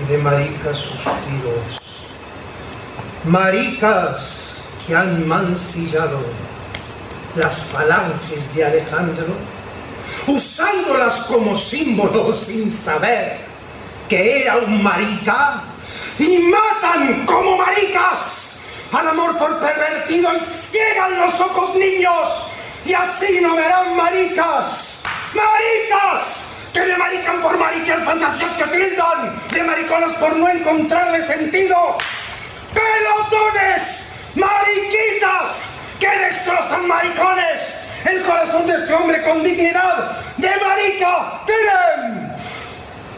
y 0.00 0.10
de 0.10 0.18
maricas 0.18 0.78
sus 0.78 0.98
tiros. 0.98 1.80
Maricas 3.24 4.56
que 4.86 4.96
han 4.96 5.28
mancillado 5.28 6.18
las 7.36 7.56
falanges 7.56 8.54
de 8.54 8.64
Alejandro, 8.64 9.26
usándolas 10.26 11.20
como 11.22 11.54
símbolo 11.56 12.34
sin 12.34 12.72
saber 12.72 13.38
que 14.08 14.42
era 14.42 14.56
un 14.56 14.82
marica, 14.82 15.62
y 16.18 16.38
matan 16.38 17.24
como 17.26 17.56
maricas 17.58 18.41
al 18.92 19.08
amor 19.08 19.38
por 19.38 19.58
pervertido 19.58 20.34
y 20.36 20.40
ciegan 20.40 21.18
los 21.18 21.40
ojos 21.40 21.74
niños, 21.76 22.52
y 22.84 22.92
así 22.92 23.40
no 23.40 23.56
verán 23.56 23.96
maricas, 23.96 25.02
maricas, 25.34 26.56
que 26.72 26.80
me 26.80 26.96
marican 26.96 27.40
por 27.40 27.56
mariquear 27.58 28.04
fantasías 28.04 28.50
que 28.52 28.64
tildan 28.64 29.38
de 29.50 29.62
mariconas 29.62 30.12
por 30.14 30.36
no 30.36 30.48
encontrarle 30.48 31.22
sentido. 31.22 31.76
¡Pelotones! 32.74 34.14
¡Mariquitas! 34.34 35.72
que 36.00 36.08
destrozan 36.08 36.86
maricones! 36.88 37.84
El 38.04 38.22
corazón 38.22 38.66
de 38.66 38.74
este 38.74 38.92
hombre 38.94 39.22
con 39.22 39.42
dignidad 39.42 40.16
de 40.36 40.48
marica. 40.48 41.44
¡Tiren! 41.46 42.32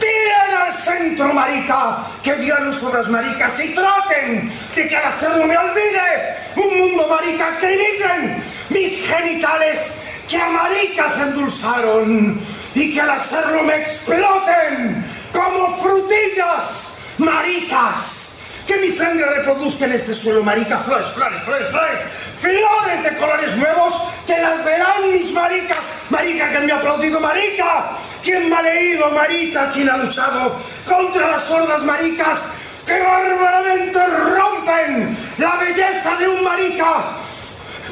¡Tiren 0.04 0.56
al 0.66 0.74
centro, 0.74 1.32
marica! 1.32 1.98
Que 2.22 2.34
sus 2.72 2.82
obras 2.82 3.08
maricas 3.08 3.58
y 3.60 3.74
traten 3.74 4.52
de 4.74 4.88
que 4.88 4.96
al 4.96 5.06
hacerlo 5.06 5.46
me 5.46 5.56
olvide 5.56 6.36
un 6.56 6.78
mundo 6.78 7.06
marica. 7.08 7.54
Acribillen 7.56 8.44
mis 8.68 9.06
genitales 9.06 10.04
que 10.28 10.36
a 10.36 10.48
maricas 10.48 11.20
endulzaron 11.20 12.38
y 12.74 12.92
que 12.92 13.00
al 13.00 13.10
hacerlo 13.10 13.62
me 13.62 13.76
exploten 13.76 15.04
como 15.32 15.78
frutillas 15.78 16.98
maricas. 17.16 18.36
Que 18.66 18.76
mi 18.76 18.90
sangre 18.90 19.24
reproduzca 19.36 19.86
en 19.86 19.92
este 19.92 20.12
suelo, 20.12 20.42
marica, 20.42 20.78
flores, 20.80 21.08
flores, 21.08 21.42
flores, 21.44 21.68
flores, 21.68 21.98
flores 22.40 23.04
de 23.04 23.16
colores 23.16 23.56
nuevos, 23.56 23.94
que 24.26 24.36
las 24.38 24.62
verán 24.64 25.12
mis 25.12 25.32
maricas. 25.32 25.78
Marica 26.10 26.50
que 26.50 26.60
me 26.60 26.72
ha 26.72 26.76
aplaudido, 26.76 27.20
marica. 27.20 27.96
¿Quién 28.24 28.48
me 28.48 28.56
ha 28.56 28.62
leído, 28.62 29.10
marica? 29.10 29.70
¿Quién 29.70 29.90
ha 29.90 29.98
luchado 29.98 30.58
contra 30.88 31.32
las 31.32 31.44
sordas 31.44 31.82
maricas 31.82 32.54
que 32.87 32.98
bárbaramente 32.98 33.98
rompen 34.06 35.14
la 35.37 35.56
belleza 35.56 36.16
de 36.16 36.28
un 36.28 36.42
marica? 36.42 37.04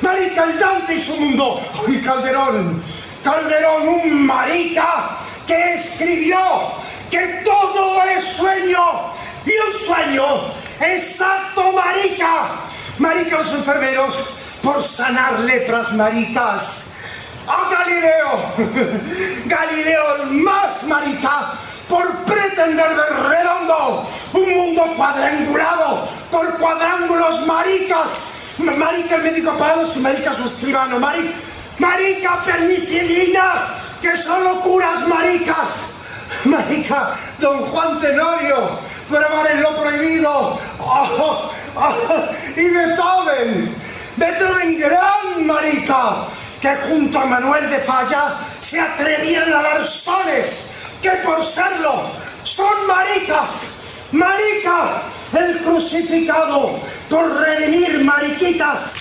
Marica 0.01 0.45
el 0.45 0.59
Dante 0.59 0.95
y 0.95 1.01
su 1.01 1.15
mundo. 1.17 1.61
¡Ay, 1.87 2.01
Calderón! 2.01 2.83
Calderón, 3.23 3.89
un 3.89 4.27
marica 4.27 5.19
que 5.47 5.75
escribió 5.75 6.41
que 7.11 7.43
todo 7.45 8.03
es 8.05 8.25
sueño 8.25 9.13
y 9.45 9.51
un 9.51 9.81
sueño 9.87 10.25
exacto, 10.81 11.73
marica. 11.73 12.49
Marica 12.99 13.37
los 13.37 13.53
enfermeros 13.53 14.15
por 14.63 14.83
sanar 14.83 15.41
letras 15.41 15.93
maricas. 15.93 16.92
A 17.47 17.71
Galileo, 17.71 18.31
Galileo 19.47 20.17
el 20.17 20.31
más 20.31 20.83
marica 20.85 21.53
por 21.89 22.09
pretender 22.25 22.95
ver 22.95 23.13
redondo 23.29 24.07
un 24.33 24.55
mundo 24.55 24.95
cuadrangulado 24.97 26.09
por 26.31 26.59
cuadrángulos 26.59 27.47
maricas. 27.47 28.11
Marica 28.59 29.17
el 29.17 29.23
médico 29.23 29.53
parado, 29.59 29.85
su 29.87 30.01
marica 30.01 30.33
su 30.35 30.45
escribano, 30.45 30.99
marica, 30.99 31.35
marica 31.79 32.45
que 34.01 34.17
solo 34.17 34.61
curas 34.61 35.07
maricas. 35.09 35.99
Marica, 36.45 37.15
don 37.39 37.59
Juan 37.59 38.01
Tenorio, 38.01 38.69
grabar 39.11 39.51
en 39.51 39.63
lo 39.63 39.77
prohibido. 39.77 40.59
Oh, 40.81 41.51
oh, 41.77 42.27
y 42.57 42.69
Beethoven, 42.69 43.75
Beethoven 44.17 44.79
gran 44.79 45.47
marica, 45.47 46.27
que 46.63 46.77
junto 46.89 47.19
a 47.19 47.27
Manuel 47.27 47.69
de 47.69 47.81
Falla 47.81 48.37
se 48.61 48.81
atrevieron 48.81 49.53
a 49.53 49.63
dar 49.63 49.85
sones, 49.85 50.71
que 51.03 51.11
por 51.27 51.45
serlo 51.45 52.03
son 52.45 52.87
maricas. 52.87 53.81
Marica, 54.13 55.03
el 55.37 55.59
crucificado 55.63 56.79
por 57.11 57.41
redimir 57.41 58.05
mariquitas. 58.05 58.95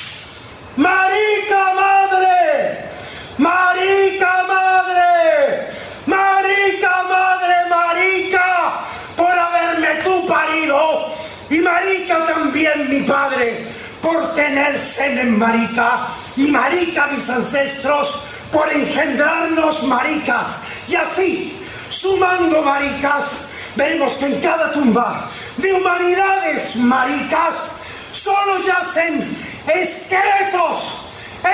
Marica 0.76 1.74
madre, 1.76 2.90
marica 3.38 4.44
madre, 4.48 5.68
marica 6.08 7.04
madre, 7.04 7.56
marica, 7.70 8.80
por 9.16 9.38
haberme 9.38 9.96
tú 10.04 10.26
parido. 10.26 11.14
Y 11.52 11.60
marica 11.60 12.26
también 12.26 12.90
mi 12.90 13.02
padre, 13.02 13.68
por 14.02 14.34
tener 14.36 14.80
semen 14.80 15.38
marica. 15.38 16.08
Y 16.36 16.48
marica 16.48 17.08
mis 17.08 17.30
ancestros, 17.30 18.24
por 18.52 18.72
engendrarnos 18.72 19.84
maricas. 19.84 20.64
Y 20.88 20.96
así, 20.96 21.60
sumando 21.90 22.62
maricas, 22.62 23.50
vemos 23.76 24.14
que 24.14 24.26
en 24.26 24.42
cada 24.42 24.72
tumba 24.72 25.30
de 25.58 25.74
humanidades 25.74 26.76
maricas 26.78 27.82
solo 28.12 28.62
yacen 28.66 29.38
esqueletos, 29.68 31.08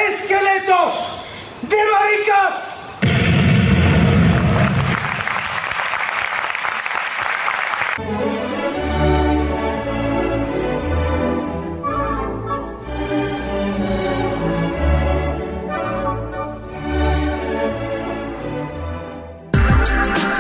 esqueletos 0.09 0.93
de 1.63 1.77
maricas. 1.91 2.66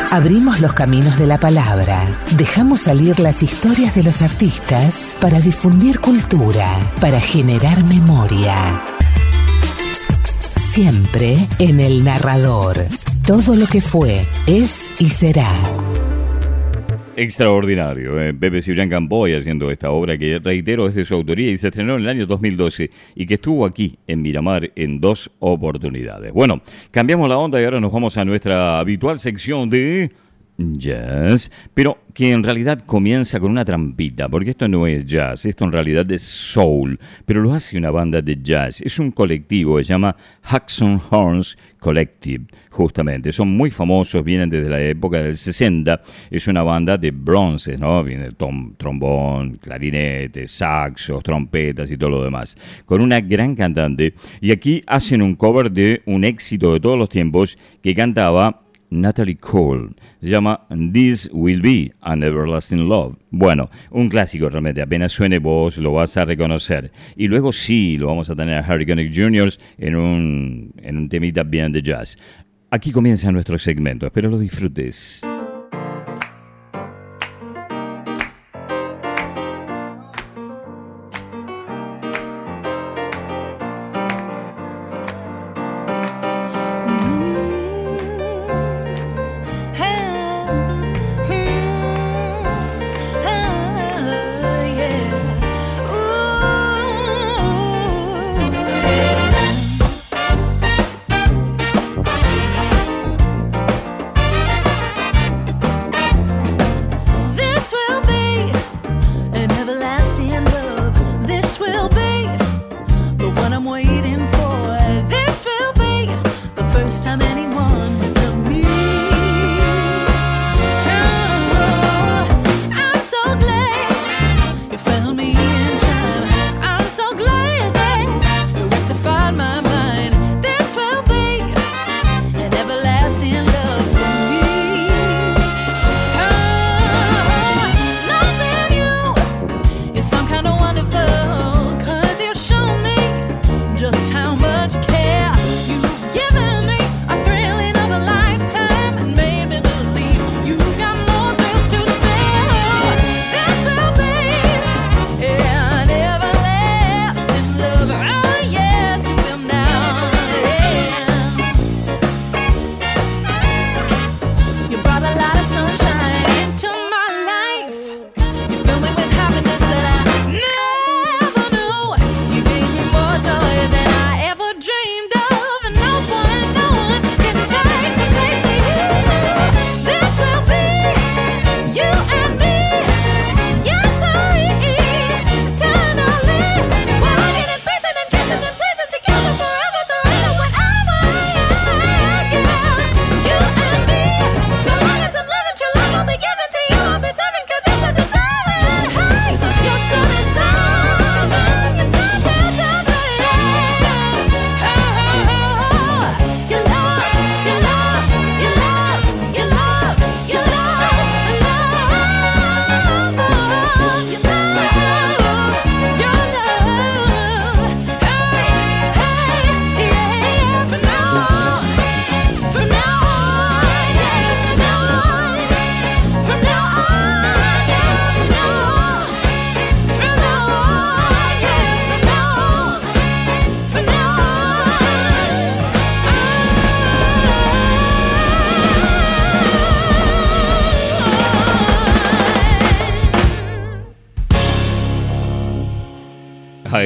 Abrimos 0.09 0.61
los 0.61 0.71
caminos 0.71 1.19
de 1.19 1.27
la 1.27 1.37
palabra, 1.37 2.01
dejamos 2.37 2.81
salir 2.81 3.19
las 3.19 3.43
historias 3.43 3.93
de 3.93 4.03
los 4.03 4.21
artistas 4.21 5.13
para 5.19 5.41
difundir 5.41 5.99
cultura, 5.99 6.65
para 7.01 7.19
generar 7.19 7.83
memoria. 7.83 8.81
Siempre 10.55 11.37
en 11.59 11.81
el 11.81 12.05
narrador. 12.05 12.85
Todo 13.25 13.57
lo 13.57 13.67
que 13.67 13.81
fue, 13.81 14.25
es 14.45 14.89
y 14.99 15.09
será. 15.09 15.51
Extraordinario, 17.19 18.21
eh. 18.21 18.31
Pepe 18.31 18.61
Cibrián 18.61 18.89
haciendo 19.33 19.71
esta 19.71 19.89
obra 19.89 20.19
que, 20.19 20.37
reitero, 20.37 20.87
es 20.87 20.93
de 20.93 21.03
su 21.03 21.15
autoría 21.15 21.49
y 21.49 21.57
se 21.57 21.69
estrenó 21.69 21.95
en 21.95 22.01
el 22.01 22.09
año 22.09 22.27
2012 22.27 22.91
y 23.15 23.25
que 23.25 23.33
estuvo 23.33 23.65
aquí 23.65 23.97
en 24.05 24.21
Miramar 24.21 24.71
en 24.75 25.01
dos 25.01 25.31
oportunidades. 25.39 26.31
Bueno, 26.31 26.61
cambiamos 26.91 27.27
la 27.27 27.39
onda 27.39 27.59
y 27.59 27.63
ahora 27.63 27.79
nos 27.79 27.91
vamos 27.91 28.15
a 28.19 28.23
nuestra 28.23 28.77
habitual 28.77 29.17
sección 29.17 29.67
de 29.67 30.11
jazz, 30.57 31.51
pero 31.73 31.99
que 32.13 32.31
en 32.31 32.43
realidad 32.43 32.83
comienza 32.85 33.39
con 33.39 33.51
una 33.51 33.63
trampita, 33.63 34.27
porque 34.27 34.51
esto 34.51 34.67
no 34.67 34.87
es 34.87 35.05
jazz, 35.05 35.45
esto 35.45 35.65
en 35.65 35.71
realidad 35.71 36.11
es 36.11 36.23
soul, 36.23 36.99
pero 37.25 37.41
lo 37.41 37.53
hace 37.53 37.77
una 37.77 37.91
banda 37.91 38.21
de 38.21 38.39
jazz. 38.41 38.81
Es 38.81 38.97
un 38.97 39.11
colectivo, 39.11 39.77
se 39.77 39.85
llama 39.85 40.15
Hudson 40.51 40.99
Horns 41.09 41.57
Collective, 41.79 42.45
justamente. 42.71 43.31
Son 43.31 43.47
muy 43.47 43.69
famosos, 43.69 44.23
vienen 44.23 44.49
desde 44.49 44.69
la 44.69 44.81
época 44.81 45.21
del 45.21 45.37
60. 45.37 46.01
Es 46.31 46.47
una 46.47 46.63
banda 46.63 46.97
de 46.97 47.11
bronces, 47.11 47.79
¿no? 47.79 48.03
Viene 48.03 48.31
tom, 48.31 48.73
trombón, 48.75 49.57
clarinete, 49.57 50.47
saxos, 50.47 51.21
trompetas 51.21 51.91
y 51.91 51.97
todo 51.97 52.09
lo 52.09 52.23
demás. 52.23 52.57
Con 52.83 53.01
una 53.01 53.21
gran 53.21 53.55
cantante. 53.55 54.15
Y 54.41 54.51
aquí 54.51 54.81
hacen 54.87 55.21
un 55.21 55.35
cover 55.35 55.71
de 55.71 56.01
un 56.05 56.23
éxito 56.23 56.73
de 56.73 56.79
todos 56.79 56.97
los 56.97 57.09
tiempos 57.09 57.57
que 57.83 57.93
cantaba 57.93 58.66
Natalie 58.89 59.37
Cole. 59.37 59.89
Se 60.21 60.29
llama 60.29 60.65
This 60.93 61.29
Will 61.33 61.61
Be 61.61 61.93
an 62.01 62.23
Everlasting 62.23 62.87
Love. 62.87 63.15
Bueno, 63.29 63.69
un 63.91 64.09
clásico 64.09 64.49
realmente. 64.49 64.81
Apenas 64.81 65.11
suene 65.11 65.39
vos 65.39 65.77
lo 65.77 65.93
vas 65.93 66.17
a 66.17 66.25
reconocer. 66.25 66.91
Y 67.15 67.27
luego 67.27 67.51
sí 67.51 67.97
lo 67.97 68.07
vamos 68.07 68.29
a 68.29 68.35
tener 68.35 68.55
a 68.55 68.65
Harry 68.65 68.85
Connick 68.85 69.13
Jr. 69.15 69.49
en 69.77 69.95
un, 69.95 70.73
en 70.77 70.97
un 70.97 71.09
temita 71.09 71.43
bien 71.43 71.71
de 71.71 71.81
jazz. 71.81 72.17
Aquí 72.69 72.91
comienza 72.91 73.31
nuestro 73.31 73.57
segmento. 73.57 74.05
Espero 74.05 74.29
lo 74.29 74.39
disfrutes. 74.39 75.23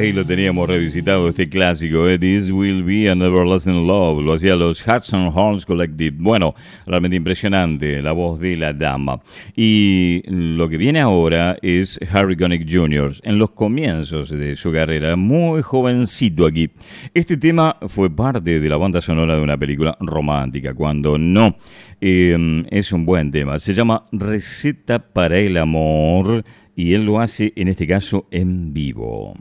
Ahí 0.02 0.12
lo 0.12 0.24
teníamos 0.24 0.68
revisitado, 0.68 1.28
este 1.28 1.48
clásico, 1.48 2.08
eh, 2.08 2.18
This 2.18 2.50
Will 2.50 2.82
Be 2.82 3.08
an 3.08 3.22
Everlasting 3.22 3.86
Love, 3.86 4.20
lo 4.24 4.32
hacía 4.32 4.56
los 4.56 4.84
Hudson 4.84 5.30
Horns 5.32 5.64
Collective. 5.64 6.16
Bueno, 6.18 6.56
realmente 6.86 7.16
impresionante, 7.16 8.02
la 8.02 8.10
voz 8.10 8.40
de 8.40 8.56
la 8.56 8.72
dama. 8.72 9.20
Y 9.54 10.22
lo 10.26 10.68
que 10.68 10.76
viene 10.76 11.00
ahora 11.00 11.56
es 11.62 12.00
Harry 12.12 12.36
Connick 12.36 12.68
Jr., 12.68 13.12
en 13.22 13.38
los 13.38 13.52
comienzos 13.52 14.30
de 14.30 14.56
su 14.56 14.72
carrera, 14.72 15.14
muy 15.14 15.62
jovencito 15.62 16.46
aquí. 16.46 16.68
Este 17.14 17.36
tema 17.36 17.76
fue 17.86 18.10
parte 18.10 18.58
de 18.58 18.68
la 18.68 18.78
banda 18.78 19.00
sonora 19.00 19.36
de 19.36 19.42
una 19.42 19.56
película 19.56 19.96
romántica, 20.00 20.74
cuando 20.74 21.16
no, 21.16 21.58
eh, 22.00 22.64
es 22.72 22.92
un 22.92 23.06
buen 23.06 23.30
tema. 23.30 23.56
Se 23.60 23.72
llama 23.72 24.08
Receta 24.10 24.98
para 24.98 25.38
el 25.38 25.56
Amor 25.58 26.44
y 26.74 26.94
él 26.94 27.04
lo 27.04 27.20
hace 27.20 27.52
en 27.54 27.68
este 27.68 27.86
caso 27.86 28.26
en 28.32 28.74
vivo. 28.74 29.36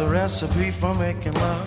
A 0.00 0.08
recipe 0.08 0.70
for 0.70 0.94
making 0.94 1.32
love. 1.34 1.66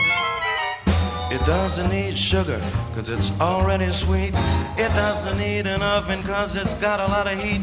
It 1.31 1.43
doesn't 1.45 1.89
need 1.89 2.17
sugar, 2.17 2.59
cause 2.93 3.09
it's 3.09 3.39
already 3.39 3.91
sweet. 3.91 4.33
It 4.77 4.91
doesn't 4.95 5.37
need 5.37 5.67
an 5.67 5.81
oven, 5.81 6.21
cause 6.23 6.55
it's 6.55 6.73
got 6.75 6.99
a 6.99 7.05
lot 7.11 7.27
of 7.27 7.41
heat. 7.41 7.61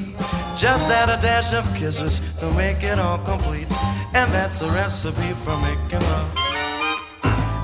Just 0.57 0.89
add 0.89 1.09
a 1.09 1.21
dash 1.21 1.53
of 1.53 1.65
kisses 1.75 2.21
to 2.39 2.51
make 2.53 2.83
it 2.83 2.99
all 2.99 3.19
complete. 3.19 3.67
And 4.15 4.31
that's 4.33 4.61
a 4.61 4.71
recipe 4.71 5.33
for 5.45 5.57
making 5.59 6.01
love. 6.09 6.31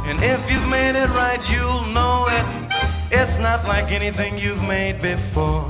And 0.06 0.18
if 0.22 0.50
you've 0.50 0.68
made 0.68 0.96
it 0.96 1.08
right, 1.10 1.42
you'll 1.50 1.86
know 1.92 2.26
it. 2.28 2.46
It's 3.10 3.38
not 3.38 3.64
like 3.64 3.92
anything 3.92 4.38
you've 4.38 4.62
made 4.66 5.00
before. 5.00 5.64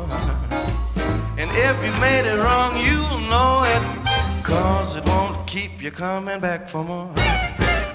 And 1.39 1.51
if 1.53 1.77
you 1.85 1.93
made 2.01 2.27
it 2.27 2.39
wrong, 2.39 2.77
you'll 2.77 3.21
know 3.29 3.65
it. 3.65 3.83
Cause 4.45 4.97
it 4.97 5.05
won't 5.07 5.26
keep 5.47 5.81
you 5.81 5.91
coming 5.91 6.41
back 6.41 6.69
for 6.69 6.83
more. 6.83 7.13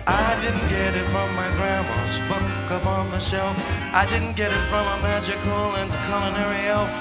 I 0.07 0.37
didn't 0.41 0.67
get 0.69 0.95
it 0.95 1.05
from 1.05 1.35
my 1.35 1.49
grandma's 1.57 2.19
book 2.29 2.71
up 2.71 2.85
on 2.85 3.11
the 3.11 3.19
shelf. 3.19 3.55
I 3.93 4.07
didn't 4.09 4.35
get 4.35 4.51
it 4.51 4.63
from 4.69 4.87
a 4.87 5.01
magical 5.01 5.75
and 5.75 5.89
culinary 6.07 6.67
elf. 6.67 6.91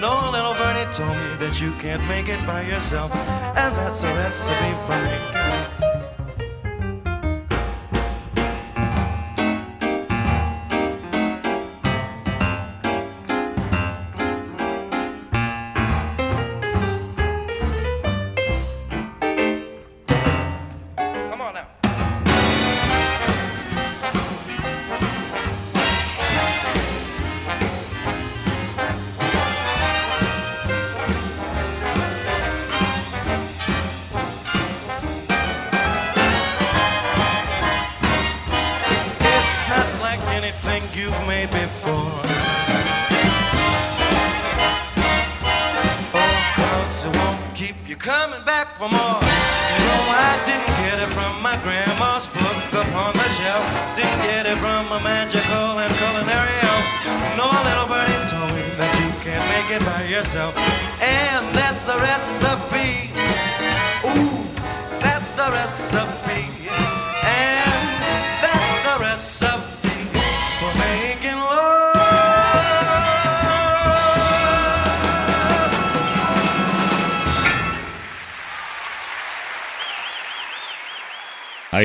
No 0.00 0.30
little 0.30 0.54
birdie 0.54 0.90
told 0.92 1.16
me 1.16 1.36
that 1.40 1.60
you 1.60 1.72
can't 1.72 2.06
make 2.08 2.28
it 2.28 2.44
by 2.46 2.62
yourself. 2.62 3.14
And 3.14 3.74
that's 3.76 4.02
a 4.02 4.08
recipe 4.08 4.72
for 4.86 4.96
making 5.02 5.87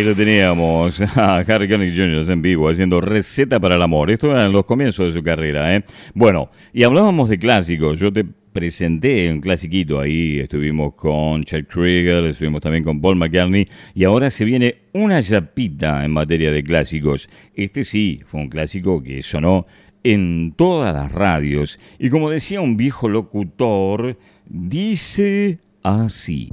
Lo 0.03 0.13
teníamos 0.15 0.99
a 0.99 1.37
Harry 1.47 1.69
Connick 1.69 1.95
Jr. 1.95 2.29
en 2.29 2.41
vivo 2.41 2.67
haciendo 2.67 2.99
receta 2.99 3.57
para 3.57 3.75
el 3.75 3.81
amor. 3.81 4.11
Esto 4.11 4.31
era 4.31 4.45
en 4.45 4.51
los 4.51 4.65
comienzos 4.65 5.07
de 5.07 5.17
su 5.17 5.23
carrera. 5.23 5.73
¿eh? 5.73 5.85
Bueno, 6.13 6.49
y 6.73 6.83
hablábamos 6.83 7.29
de 7.29 7.39
clásicos. 7.39 7.99
Yo 7.99 8.11
te 8.11 8.25
presenté 8.25 9.31
un 9.31 9.39
clasiquito 9.39 10.01
ahí. 10.01 10.39
Estuvimos 10.39 10.95
con 10.95 11.45
Chuck 11.45 11.67
Krieger, 11.67 12.25
estuvimos 12.25 12.59
también 12.59 12.83
con 12.83 12.99
Paul 12.99 13.15
McCartney. 13.15 13.69
Y 13.95 14.03
ahora 14.03 14.29
se 14.29 14.43
viene 14.43 14.75
una 14.91 15.23
chapita 15.23 16.03
en 16.03 16.11
materia 16.11 16.51
de 16.51 16.63
clásicos. 16.63 17.29
Este 17.55 17.85
sí 17.85 18.19
fue 18.25 18.41
un 18.41 18.49
clásico 18.49 19.01
que 19.01 19.23
sonó 19.23 19.67
en 20.03 20.53
todas 20.57 20.93
las 20.93 21.13
radios. 21.13 21.79
Y 21.97 22.09
como 22.09 22.29
decía 22.29 22.59
un 22.59 22.75
viejo 22.75 23.07
locutor, 23.07 24.17
dice 24.49 25.59
así. 25.81 26.49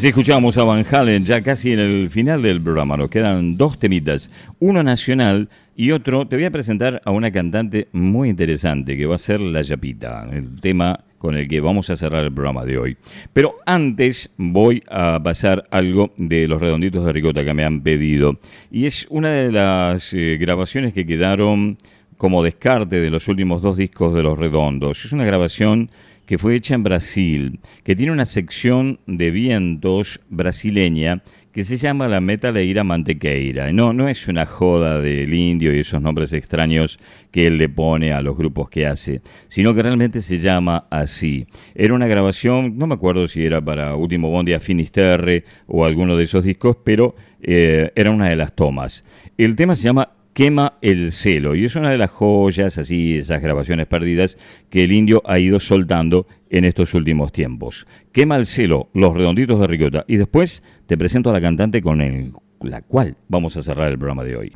Así 0.00 0.08
escuchamos 0.08 0.56
a 0.56 0.64
Van 0.64 0.82
Halen 0.90 1.26
ya 1.26 1.42
casi 1.42 1.74
en 1.74 1.78
el 1.78 2.08
final 2.08 2.40
del 2.40 2.58
programa. 2.58 2.96
Nos 2.96 3.10
quedan 3.10 3.58
dos 3.58 3.78
temitas, 3.78 4.30
uno 4.58 4.82
nacional 4.82 5.50
y 5.76 5.90
otro. 5.90 6.26
Te 6.26 6.36
voy 6.36 6.46
a 6.46 6.50
presentar 6.50 7.02
a 7.04 7.10
una 7.10 7.30
cantante 7.30 7.86
muy 7.92 8.30
interesante 8.30 8.96
que 8.96 9.04
va 9.04 9.16
a 9.16 9.18
ser 9.18 9.40
La 9.40 9.60
Yapita, 9.60 10.26
el 10.32 10.58
tema 10.58 11.00
con 11.18 11.36
el 11.36 11.46
que 11.46 11.60
vamos 11.60 11.90
a 11.90 11.96
cerrar 11.96 12.24
el 12.24 12.32
programa 12.32 12.64
de 12.64 12.78
hoy. 12.78 12.96
Pero 13.34 13.56
antes 13.66 14.30
voy 14.38 14.82
a 14.88 15.20
pasar 15.22 15.64
algo 15.70 16.14
de 16.16 16.48
los 16.48 16.62
redonditos 16.62 17.04
de 17.04 17.12
ricota 17.12 17.44
que 17.44 17.52
me 17.52 17.66
han 17.66 17.82
pedido. 17.82 18.38
Y 18.70 18.86
es 18.86 19.06
una 19.10 19.28
de 19.28 19.52
las 19.52 20.14
eh, 20.14 20.38
grabaciones 20.40 20.94
que 20.94 21.04
quedaron 21.04 21.76
como 22.16 22.42
descarte 22.42 23.00
de 23.00 23.10
los 23.10 23.28
últimos 23.28 23.60
dos 23.60 23.76
discos 23.76 24.14
de 24.14 24.22
los 24.22 24.38
redondos. 24.38 25.04
Es 25.04 25.12
una 25.12 25.26
grabación 25.26 25.90
que 26.30 26.38
fue 26.38 26.54
hecha 26.54 26.76
en 26.76 26.84
Brasil, 26.84 27.58
que 27.82 27.96
tiene 27.96 28.12
una 28.12 28.24
sección 28.24 29.00
de 29.08 29.32
vientos 29.32 30.20
brasileña 30.28 31.24
que 31.50 31.64
se 31.64 31.76
llama 31.76 32.06
la 32.06 32.20
Metaleira 32.20 32.84
Mantequeira. 32.84 33.72
No, 33.72 33.92
no 33.92 34.08
es 34.08 34.28
una 34.28 34.46
joda 34.46 35.00
del 35.00 35.34
indio 35.34 35.74
y 35.74 35.80
esos 35.80 36.00
nombres 36.00 36.32
extraños 36.32 37.00
que 37.32 37.48
él 37.48 37.58
le 37.58 37.68
pone 37.68 38.12
a 38.12 38.22
los 38.22 38.36
grupos 38.36 38.70
que 38.70 38.86
hace, 38.86 39.22
sino 39.48 39.74
que 39.74 39.82
realmente 39.82 40.22
se 40.22 40.38
llama 40.38 40.86
así. 40.88 41.48
Era 41.74 41.94
una 41.94 42.06
grabación, 42.06 42.78
no 42.78 42.86
me 42.86 42.94
acuerdo 42.94 43.26
si 43.26 43.44
era 43.44 43.60
para 43.60 43.96
Último 43.96 44.30
Bondi 44.30 44.52
a 44.52 44.60
Finisterre 44.60 45.42
o 45.66 45.84
alguno 45.84 46.16
de 46.16 46.22
esos 46.22 46.44
discos, 46.44 46.76
pero 46.84 47.16
eh, 47.42 47.90
era 47.96 48.12
una 48.12 48.28
de 48.28 48.36
las 48.36 48.54
tomas. 48.54 49.04
El 49.36 49.56
tema 49.56 49.74
se 49.74 49.82
llama 49.82 50.10
Quema 50.32 50.74
el 50.80 51.12
celo. 51.12 51.54
Y 51.54 51.64
es 51.64 51.76
una 51.76 51.90
de 51.90 51.98
las 51.98 52.10
joyas, 52.10 52.78
así, 52.78 53.18
esas 53.18 53.42
grabaciones 53.42 53.86
perdidas 53.86 54.38
que 54.68 54.84
el 54.84 54.92
indio 54.92 55.22
ha 55.26 55.38
ido 55.38 55.60
soltando 55.60 56.26
en 56.50 56.64
estos 56.64 56.94
últimos 56.94 57.32
tiempos. 57.32 57.86
Quema 58.12 58.36
el 58.36 58.46
celo, 58.46 58.88
los 58.94 59.16
redonditos 59.16 59.60
de 59.60 59.66
Ricota. 59.66 60.04
Y 60.06 60.16
después 60.16 60.62
te 60.86 60.96
presento 60.96 61.30
a 61.30 61.32
la 61.32 61.40
cantante 61.40 61.82
con 61.82 62.00
el, 62.00 62.32
la 62.60 62.82
cual 62.82 63.16
vamos 63.28 63.56
a 63.56 63.62
cerrar 63.62 63.90
el 63.90 63.98
programa 63.98 64.24
de 64.24 64.36
hoy. 64.36 64.52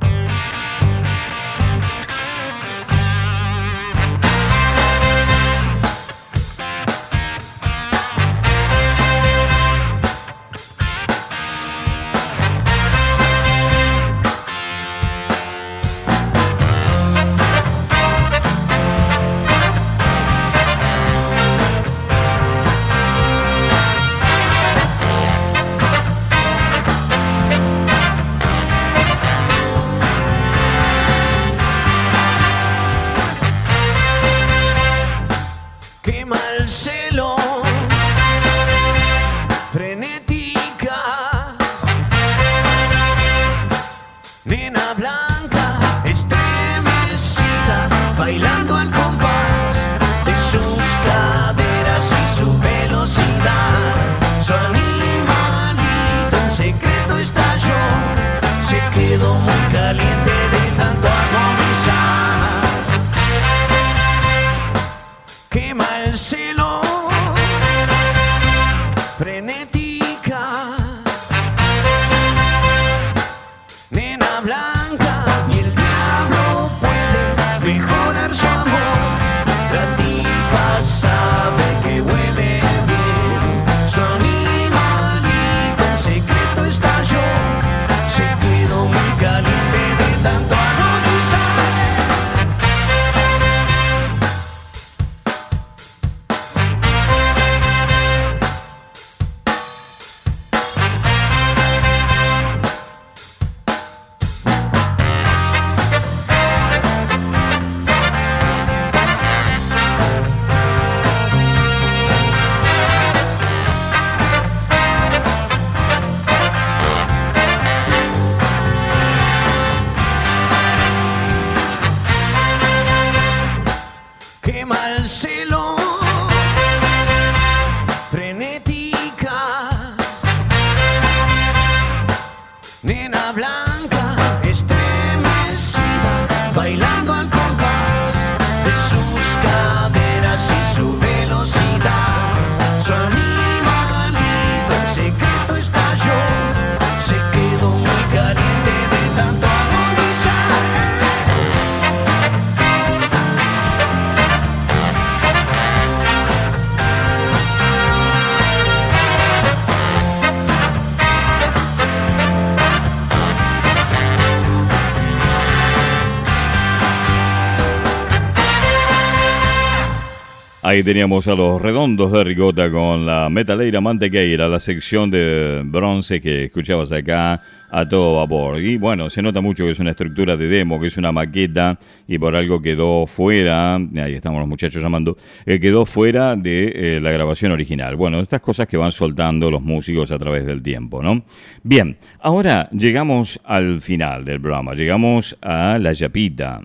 Ahí 170.75 170.83
teníamos 170.83 171.29
a 171.29 171.37
los 171.37 171.63
redondos 171.63 172.11
de 172.11 172.25
Rigota 172.25 172.69
con 172.69 173.07
la 173.07 173.29
metaleira 173.31 173.81
mantequeira, 173.81 174.49
la 174.49 174.59
sección 174.59 175.09
de 175.09 175.63
bronce 175.65 176.21
que 176.21 176.47
escuchabas 176.47 176.91
acá 176.91 177.41
a 177.75 177.89
todo 177.89 178.17
vapor. 178.17 178.61
Y 178.61 178.77
bueno, 178.77 179.11
se 179.11 179.21
nota 179.21 179.41
mucho 179.41 179.65
que 179.65 179.73
es 179.73 179.81
una 179.81 179.91
estructura 179.91 180.37
de 180.37 180.47
demo, 180.47 180.81
que 180.81 180.87
es 180.87 180.97
una 180.97 181.11
maqueta 181.11 181.77
y 182.07 182.19
por 182.19 182.37
algo 182.37 182.63
quedó 182.63 183.05
fuera, 183.09 183.75
ahí 183.75 184.15
estamos 184.15 184.39
los 184.39 184.49
muchachos 184.49 184.81
llamando, 184.81 185.17
eh, 185.45 185.59
quedó 185.59 185.85
fuera 185.85 186.37
de 186.37 186.73
eh, 186.75 187.01
la 187.01 187.11
grabación 187.11 187.51
original. 187.51 187.97
Bueno, 187.97 188.21
estas 188.21 188.41
cosas 188.41 188.69
que 188.69 188.77
van 188.77 188.93
soltando 188.93 189.51
los 189.51 189.61
músicos 189.61 190.13
a 190.13 190.19
través 190.21 190.47
del 190.47 190.63
tiempo, 190.63 191.03
¿no? 191.03 191.25
Bien, 191.65 191.97
ahora 192.21 192.69
llegamos 192.71 193.41
al 193.43 193.81
final 193.81 194.25
del 194.25 194.41
programa, 194.41 194.75
llegamos 194.75 195.37
a 195.43 195.77
La 195.81 195.93
Yapita. 195.93 196.61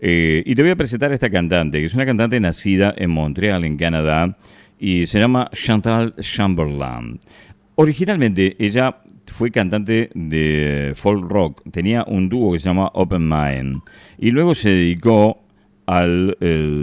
Eh, 0.00 0.42
y 0.44 0.54
te 0.54 0.62
voy 0.62 0.70
a 0.70 0.76
presentar 0.76 1.12
a 1.12 1.14
esta 1.14 1.30
cantante, 1.30 1.80
que 1.80 1.86
es 1.86 1.94
una 1.94 2.04
cantante 2.04 2.38
nacida 2.40 2.94
en 2.94 3.10
Montreal, 3.10 3.64
en 3.64 3.78
Canadá, 3.78 4.36
y 4.78 5.06
se 5.06 5.18
llama 5.18 5.48
Chantal 5.54 6.14
Chamberlain. 6.20 7.20
Originalmente 7.76 8.56
ella 8.58 8.98
fue 9.26 9.50
cantante 9.50 10.10
de 10.14 10.92
folk 10.94 11.24
rock, 11.28 11.62
tenía 11.70 12.04
un 12.06 12.28
dúo 12.28 12.52
que 12.52 12.58
se 12.58 12.68
llama 12.68 12.90
Open 12.94 13.28
Mind 13.28 13.82
y 14.18 14.30
luego 14.30 14.54
se 14.54 14.70
dedicó 14.70 15.46
al 15.86 16.36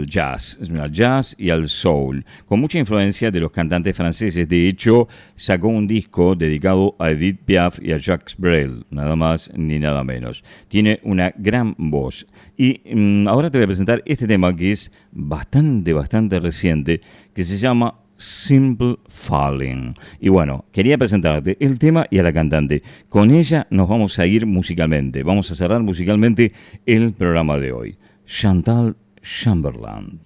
jazz, 0.08 0.58
al 0.62 0.90
jazz 0.90 1.34
y 1.38 1.50
al 1.50 1.68
soul, 1.68 2.24
con 2.46 2.58
mucha 2.58 2.78
influencia 2.78 3.30
de 3.30 3.40
los 3.40 3.50
cantantes 3.50 3.94
franceses. 3.96 4.48
De 4.48 4.66
hecho, 4.66 5.08
sacó 5.36 5.68
un 5.68 5.86
disco 5.86 6.34
dedicado 6.34 6.96
a 6.98 7.10
Edith 7.10 7.40
Piaf 7.44 7.78
y 7.82 7.92
a 7.92 7.98
Jacques 7.98 8.36
Brel, 8.38 8.86
nada 8.90 9.14
más 9.14 9.52
ni 9.54 9.78
nada 9.78 10.02
menos. 10.04 10.42
Tiene 10.68 11.00
una 11.02 11.32
gran 11.36 11.74
voz. 11.76 12.26
Y 12.56 12.80
mm, 12.94 13.28
ahora 13.28 13.50
te 13.50 13.58
voy 13.58 13.64
a 13.64 13.68
presentar 13.68 14.02
este 14.06 14.26
tema 14.26 14.56
que 14.56 14.72
es 14.72 14.90
bastante, 15.12 15.92
bastante 15.92 16.40
reciente, 16.40 17.02
que 17.34 17.44
se 17.44 17.58
llama 17.58 18.03
Simple 18.24 18.96
Falling. 19.06 19.94
Y 20.18 20.30
bueno, 20.30 20.64
quería 20.72 20.96
presentarte 20.96 21.58
el 21.60 21.78
tema 21.78 22.06
y 22.10 22.18
a 22.18 22.22
la 22.22 22.32
cantante. 22.32 22.82
Con 23.08 23.30
ella 23.30 23.66
nos 23.70 23.88
vamos 23.88 24.18
a 24.18 24.26
ir 24.26 24.46
musicalmente. 24.46 25.22
Vamos 25.22 25.50
a 25.50 25.54
cerrar 25.54 25.82
musicalmente 25.82 26.52
el 26.86 27.12
programa 27.12 27.58
de 27.58 27.72
hoy. 27.72 27.98
Chantal 28.26 28.96
Chamberlain. 29.22 30.20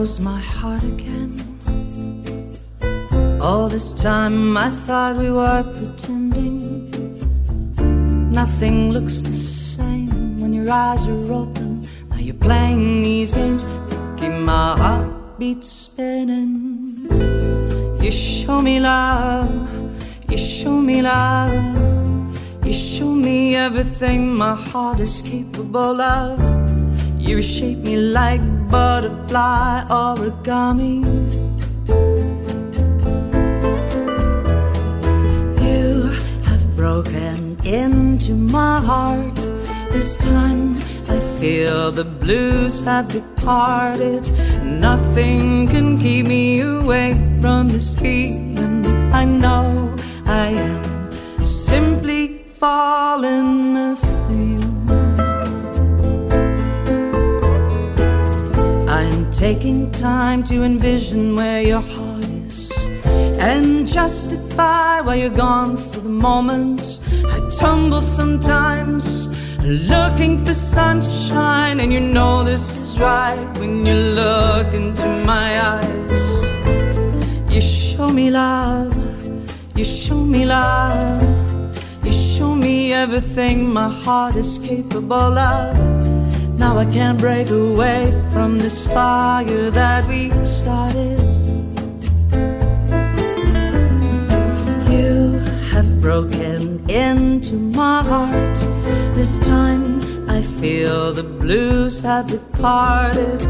Goes 0.00 0.18
my 0.18 0.40
heart 0.40 0.82
again. 0.82 1.30
All 3.42 3.68
this 3.68 3.92
time 3.92 4.56
I 4.56 4.70
thought 4.84 5.16
we 5.16 5.30
were 5.30 5.62
pretending. 5.76 6.88
Nothing 8.32 8.92
looks 8.92 9.20
the 9.20 9.34
same 9.34 10.40
when 10.40 10.54
your 10.54 10.70
eyes 10.70 11.06
are 11.06 11.32
open. 11.40 11.86
Now 12.08 12.16
you're 12.16 12.42
playing 12.48 13.02
these 13.02 13.32
games 13.32 13.62
to 13.64 13.96
keep 14.18 14.32
my 14.32 14.68
heartbeat 14.82 15.62
spinning. 15.64 17.06
You 18.02 18.10
show 18.10 18.62
me 18.62 18.80
love, 18.80 19.52
you 20.30 20.38
show 20.38 20.80
me 20.80 21.02
love, 21.02 22.40
you 22.64 22.72
show 22.72 23.12
me 23.26 23.54
everything 23.54 24.34
my 24.34 24.54
heart 24.54 24.98
is 25.00 25.20
capable 25.20 26.00
of. 26.00 26.59
You 27.20 27.42
shape 27.42 27.78
me 27.78 27.96
like 27.96 28.40
butterfly 28.70 29.84
origami. 29.88 31.04
You 35.66 36.08
have 36.48 36.76
broken 36.76 37.56
into 37.64 38.34
my 38.34 38.80
heart. 38.80 39.36
This 39.90 40.16
time 40.16 40.76
I 41.08 41.20
feel 41.38 41.92
the 41.92 42.04
blues 42.04 42.82
have 42.82 43.08
departed. 43.08 44.28
Nothing 44.64 45.68
can 45.68 45.98
keep 45.98 46.26
me 46.26 46.60
away 46.60 47.14
from 47.40 47.68
this 47.68 47.94
feeling. 47.94 48.86
I 49.12 49.24
know 49.24 49.94
I 50.26 50.48
am 50.48 51.44
simply 51.44 52.44
falling 52.58 53.96
taking 59.40 59.90
time 59.90 60.44
to 60.44 60.62
envision 60.64 61.34
where 61.34 61.62
your 61.62 61.80
heart 61.80 62.28
is 62.44 62.70
and 63.40 63.88
justify 63.88 65.00
why 65.00 65.14
you're 65.14 65.30
gone 65.30 65.78
for 65.78 66.00
the 66.00 66.10
moment. 66.10 67.00
I 67.24 67.48
tumble 67.48 68.02
sometimes 68.02 69.28
looking 69.64 70.44
for 70.44 70.52
sunshine, 70.52 71.80
and 71.80 71.90
you 71.90 72.00
know 72.00 72.44
this 72.44 72.76
is 72.76 73.00
right 73.00 73.40
when 73.58 73.86
you 73.86 73.94
look 73.94 74.74
into 74.74 75.08
my 75.24 75.48
eyes. 75.72 76.22
You 77.50 77.62
show 77.62 78.10
me 78.10 78.30
love, 78.30 78.94
you 79.74 79.86
show 79.86 80.20
me 80.20 80.44
love, 80.44 82.04
you 82.04 82.12
show 82.12 82.54
me 82.54 82.92
everything 82.92 83.72
my 83.72 83.88
heart 83.88 84.36
is 84.36 84.58
capable 84.58 85.38
of. 85.38 85.89
Now 86.60 86.76
I 86.76 86.84
can't 86.84 87.18
break 87.18 87.48
away 87.48 88.12
from 88.34 88.58
this 88.58 88.86
fire 88.86 89.70
that 89.70 90.06
we 90.06 90.30
started. 90.44 91.18
You 94.92 95.38
have 95.72 95.88
broken 96.02 96.84
into 96.90 97.54
my 97.54 98.02
heart. 98.02 98.58
This 99.14 99.38
time 99.38 100.28
I 100.28 100.42
feel 100.42 101.14
the 101.14 101.22
blues 101.22 102.02
have 102.02 102.28
departed. 102.28 103.40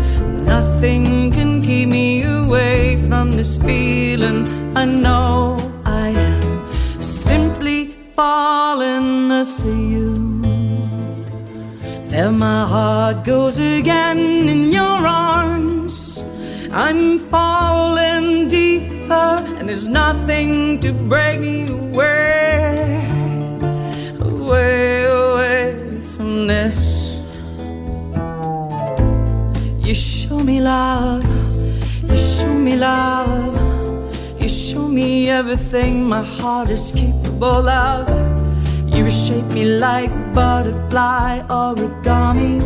Nothing 0.55 1.33
can 1.33 1.61
keep 1.61 1.89
me 1.89 2.23
away 2.23 2.97
from 3.09 3.33
this 3.33 3.59
feeling. 3.59 4.47
I 4.77 4.85
know 4.85 5.57
I 5.85 6.11
am 6.11 7.03
simply 7.03 7.97
falling 8.15 9.45
for 9.57 9.75
you. 9.75 10.40
There 12.11 12.33
my 12.33 12.67
heart 12.67 13.23
goes 13.23 13.57
again 13.57 14.19
in 14.49 14.73
your 14.73 14.83
arms. 14.83 16.25
I'm 16.73 17.21
falling 17.21 18.49
deeper, 18.49 19.45
and 19.57 19.69
there's 19.69 19.87
nothing 19.87 20.81
to 20.81 20.93
break 20.93 21.39
me 21.39 21.69
away, 21.69 23.07
away, 24.19 25.05
away 25.05 26.01
from 26.17 26.49
this. 26.49 27.23
You 29.79 29.95
show 29.95 30.41
me 30.41 30.61
love, 30.61 31.25
you 32.03 32.19
show 32.19 32.53
me 32.53 32.75
love, 32.75 33.55
you 34.43 34.49
show 34.49 34.89
me 34.89 35.31
everything 35.31 36.09
my 36.09 36.25
heart 36.25 36.71
is 36.71 36.91
capable 36.91 37.69
of. 37.69 38.30
You 38.93 39.11
shape 39.11 39.47
me 39.55 39.65
like 39.65 40.13
butterfly 40.35 41.41
origami. 41.49 42.61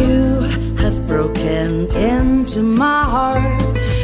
You 0.00 0.22
have 0.82 1.06
broken 1.08 1.90
into 1.94 2.62
my 2.62 3.02
heart. 3.04 3.60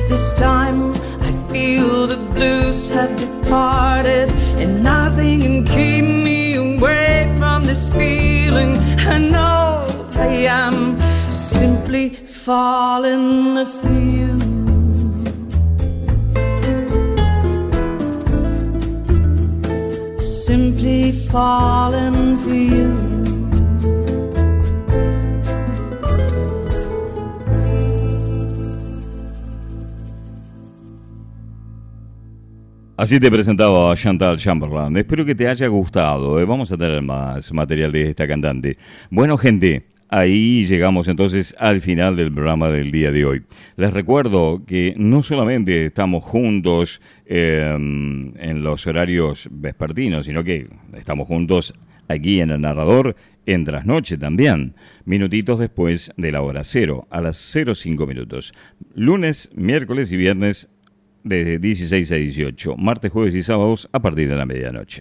This 0.08 0.34
time 0.34 0.92
I 1.28 1.32
feel 1.52 2.06
the 2.06 2.16
blues 2.34 2.88
have 2.90 3.14
departed, 3.16 4.30
and 4.60 4.82
nothing 4.82 5.40
can 5.40 5.64
keep 5.64 6.04
me 6.04 6.56
away 6.56 7.34
from 7.38 7.64
this 7.64 7.88
feeling. 7.92 8.76
I 9.14 9.18
know 9.18 9.86
I 10.16 10.26
am 10.64 10.96
simply 11.30 12.10
falling 12.26 13.64
for 13.64 13.92
you. 13.92 14.15
Falling 21.30 22.36
for 22.38 22.54
you. 22.54 23.16
Así 32.98 33.20
te 33.20 33.30
presentaba 33.30 33.94
Chantal 33.94 34.38
Chamberlain. 34.38 34.96
Espero 34.96 35.26
que 35.26 35.34
te 35.34 35.46
haya 35.46 35.66
gustado. 35.68 36.40
¿eh? 36.40 36.46
Vamos 36.46 36.72
a 36.72 36.78
tener 36.78 37.02
más 37.02 37.52
material 37.52 37.92
de 37.92 38.08
esta 38.08 38.26
cantante. 38.26 38.78
Bueno, 39.10 39.36
gente, 39.36 39.86
ahí 40.08 40.64
llegamos 40.66 41.08
entonces 41.08 41.54
al 41.58 41.80
final 41.80 42.16
del 42.16 42.32
programa 42.32 42.70
del 42.70 42.90
día 42.90 43.10
de 43.12 43.24
hoy. 43.24 43.42
Les 43.76 43.92
recuerdo 43.92 44.62
que 44.66 44.94
no 44.96 45.22
solamente 45.22 45.86
estamos 45.86 46.24
juntos 46.24 47.00
eh, 47.26 47.74
en 47.74 48.62
los 48.62 48.86
horarios 48.86 49.48
vespertinos, 49.50 50.26
sino 50.26 50.44
que 50.44 50.68
estamos 50.94 51.26
juntos 51.26 51.74
aquí 52.08 52.40
en 52.40 52.50
el 52.50 52.60
narrador 52.60 53.16
en 53.46 53.64
trasnoche 53.64 54.18
también, 54.18 54.74
minutitos 55.04 55.58
después 55.58 56.12
de 56.16 56.32
la 56.32 56.42
hora 56.42 56.64
cero, 56.64 57.06
a 57.10 57.20
las 57.20 57.36
05 57.36 58.06
minutos. 58.06 58.52
Lunes, 58.94 59.50
miércoles 59.54 60.10
y 60.12 60.16
viernes 60.16 60.68
de 61.26 61.58
16 61.58 62.12
a 62.12 62.14
18, 62.14 62.76
martes, 62.76 63.10
jueves 63.10 63.34
y 63.34 63.42
sábados 63.42 63.88
a 63.92 64.00
partir 64.00 64.28
de 64.28 64.36
la 64.36 64.46
medianoche. 64.46 65.00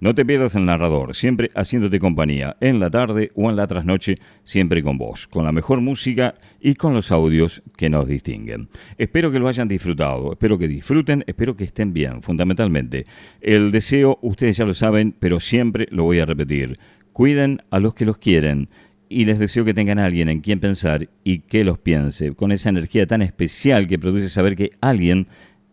No 0.00 0.14
te 0.14 0.24
pierdas 0.24 0.56
el 0.56 0.64
narrador, 0.64 1.14
siempre 1.14 1.50
haciéndote 1.54 2.00
compañía, 2.00 2.56
en 2.60 2.80
la 2.80 2.90
tarde 2.90 3.30
o 3.36 3.48
en 3.48 3.56
la 3.56 3.68
trasnoche, 3.68 4.16
siempre 4.42 4.82
con 4.82 4.98
vos, 4.98 5.28
con 5.28 5.44
la 5.44 5.52
mejor 5.52 5.80
música 5.80 6.34
y 6.60 6.74
con 6.74 6.92
los 6.92 7.12
audios 7.12 7.62
que 7.76 7.88
nos 7.88 8.08
distinguen. 8.08 8.68
Espero 8.98 9.30
que 9.30 9.38
lo 9.38 9.46
hayan 9.46 9.68
disfrutado, 9.68 10.32
espero 10.32 10.58
que 10.58 10.66
disfruten, 10.66 11.22
espero 11.28 11.56
que 11.56 11.64
estén 11.64 11.92
bien, 11.92 12.22
fundamentalmente. 12.22 13.06
El 13.40 13.70
deseo, 13.70 14.18
ustedes 14.22 14.56
ya 14.56 14.64
lo 14.64 14.74
saben, 14.74 15.14
pero 15.18 15.38
siempre 15.38 15.86
lo 15.90 16.02
voy 16.02 16.18
a 16.18 16.26
repetir. 16.26 16.80
Cuiden 17.12 17.60
a 17.70 17.78
los 17.78 17.94
que 17.94 18.04
los 18.04 18.18
quieren 18.18 18.68
y 19.10 19.24
les 19.24 19.40
deseo 19.40 19.64
que 19.64 19.74
tengan 19.74 19.98
a 19.98 20.04
alguien 20.04 20.28
en 20.28 20.40
quien 20.40 20.60
pensar 20.60 21.08
y 21.24 21.40
que 21.40 21.64
los 21.64 21.78
piense, 21.78 22.32
con 22.32 22.52
esa 22.52 22.70
energía 22.70 23.06
tan 23.06 23.22
especial 23.22 23.88
que 23.88 23.98
produce 23.98 24.28
saber 24.28 24.54
que 24.54 24.70
alguien 24.80 25.26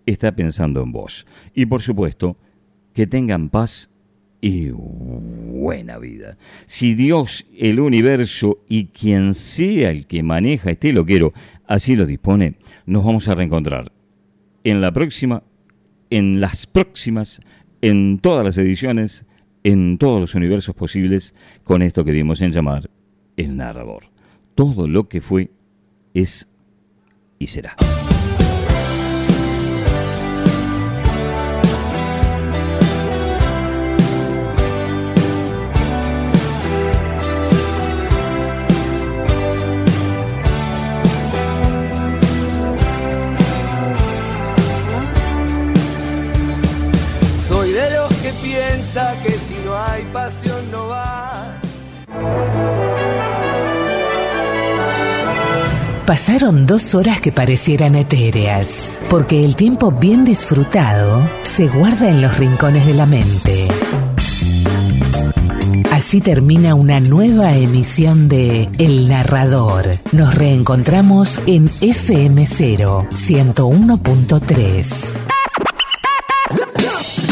está 0.08 0.36
pensando 0.36 0.82
en 0.82 0.91
vos. 0.91 1.28
Y 1.53 1.68
por 1.68 1.84
supuesto, 1.84 2.38
que 2.93 3.05
tengan 3.05 3.49
paz 3.49 3.91
y 4.41 4.70
buena 4.72 5.99
vida. 5.99 6.38
Si 6.66 6.95
Dios, 6.95 7.45
el 7.55 7.80
universo 7.80 8.60
y 8.68 8.86
quien 8.86 9.36
sea 9.36 9.91
el 9.91 10.08
que 10.08 10.24
maneja 10.24 10.72
este 10.72 10.91
loquero 10.93 11.34
así 11.68 11.95
lo 11.95 12.08
dispone, 12.08 12.55
nos 12.88 13.05
vamos 13.05 13.28
a 13.28 13.36
reencontrar 13.36 13.91
en 14.64 14.82
la 14.82 14.91
próxima, 14.91 15.43
en 16.10 16.41
las 16.41 16.66
próximas, 16.66 17.41
en 17.82 18.18
todas 18.20 18.43
las 18.43 18.58
ediciones 18.58 19.26
en 19.68 19.97
todos 19.97 20.22
los 20.22 20.34
universos 20.34 20.74
posibles 20.76 21.36
con 21.66 21.82
esto 21.82 22.05
que 22.05 22.14
dimos 22.14 22.41
en 22.41 22.53
llamar 22.53 22.89
el 23.36 23.58
narrador. 23.58 24.05
Todo 24.55 24.88
lo 24.88 25.10
que 25.10 25.20
fue, 25.20 25.51
es 26.14 26.47
y 27.38 27.47
será. 27.47 27.76
Pasión 50.12 50.72
no 50.72 50.88
va. 50.88 51.60
Pasaron 56.05 56.66
dos 56.66 56.95
horas 56.95 57.20
que 57.20 57.34
parecieran 57.34 57.95
etéreas, 57.95 59.01
porque 59.10 59.43
el 59.43 59.58
tiempo 59.58 59.91
bien 59.91 60.24
disfrutado 60.24 61.30
se 61.43 61.68
guarda 61.68 62.08
en 62.08 62.22
los 62.22 62.38
rincones 62.38 62.86
de 62.86 62.93
la 62.93 63.05
mente. 63.05 63.68
Así 65.91 66.22
termina 66.22 66.76
una 66.76 67.01
nueva 67.01 67.58
emisión 67.58 68.30
de 68.30 68.70
El 68.78 69.10
Narrador. 69.10 69.97
Nos 70.14 70.34
reencontramos 70.36 71.41
en 71.45 71.70
FM0 71.70 73.10
101.3. 73.10 75.36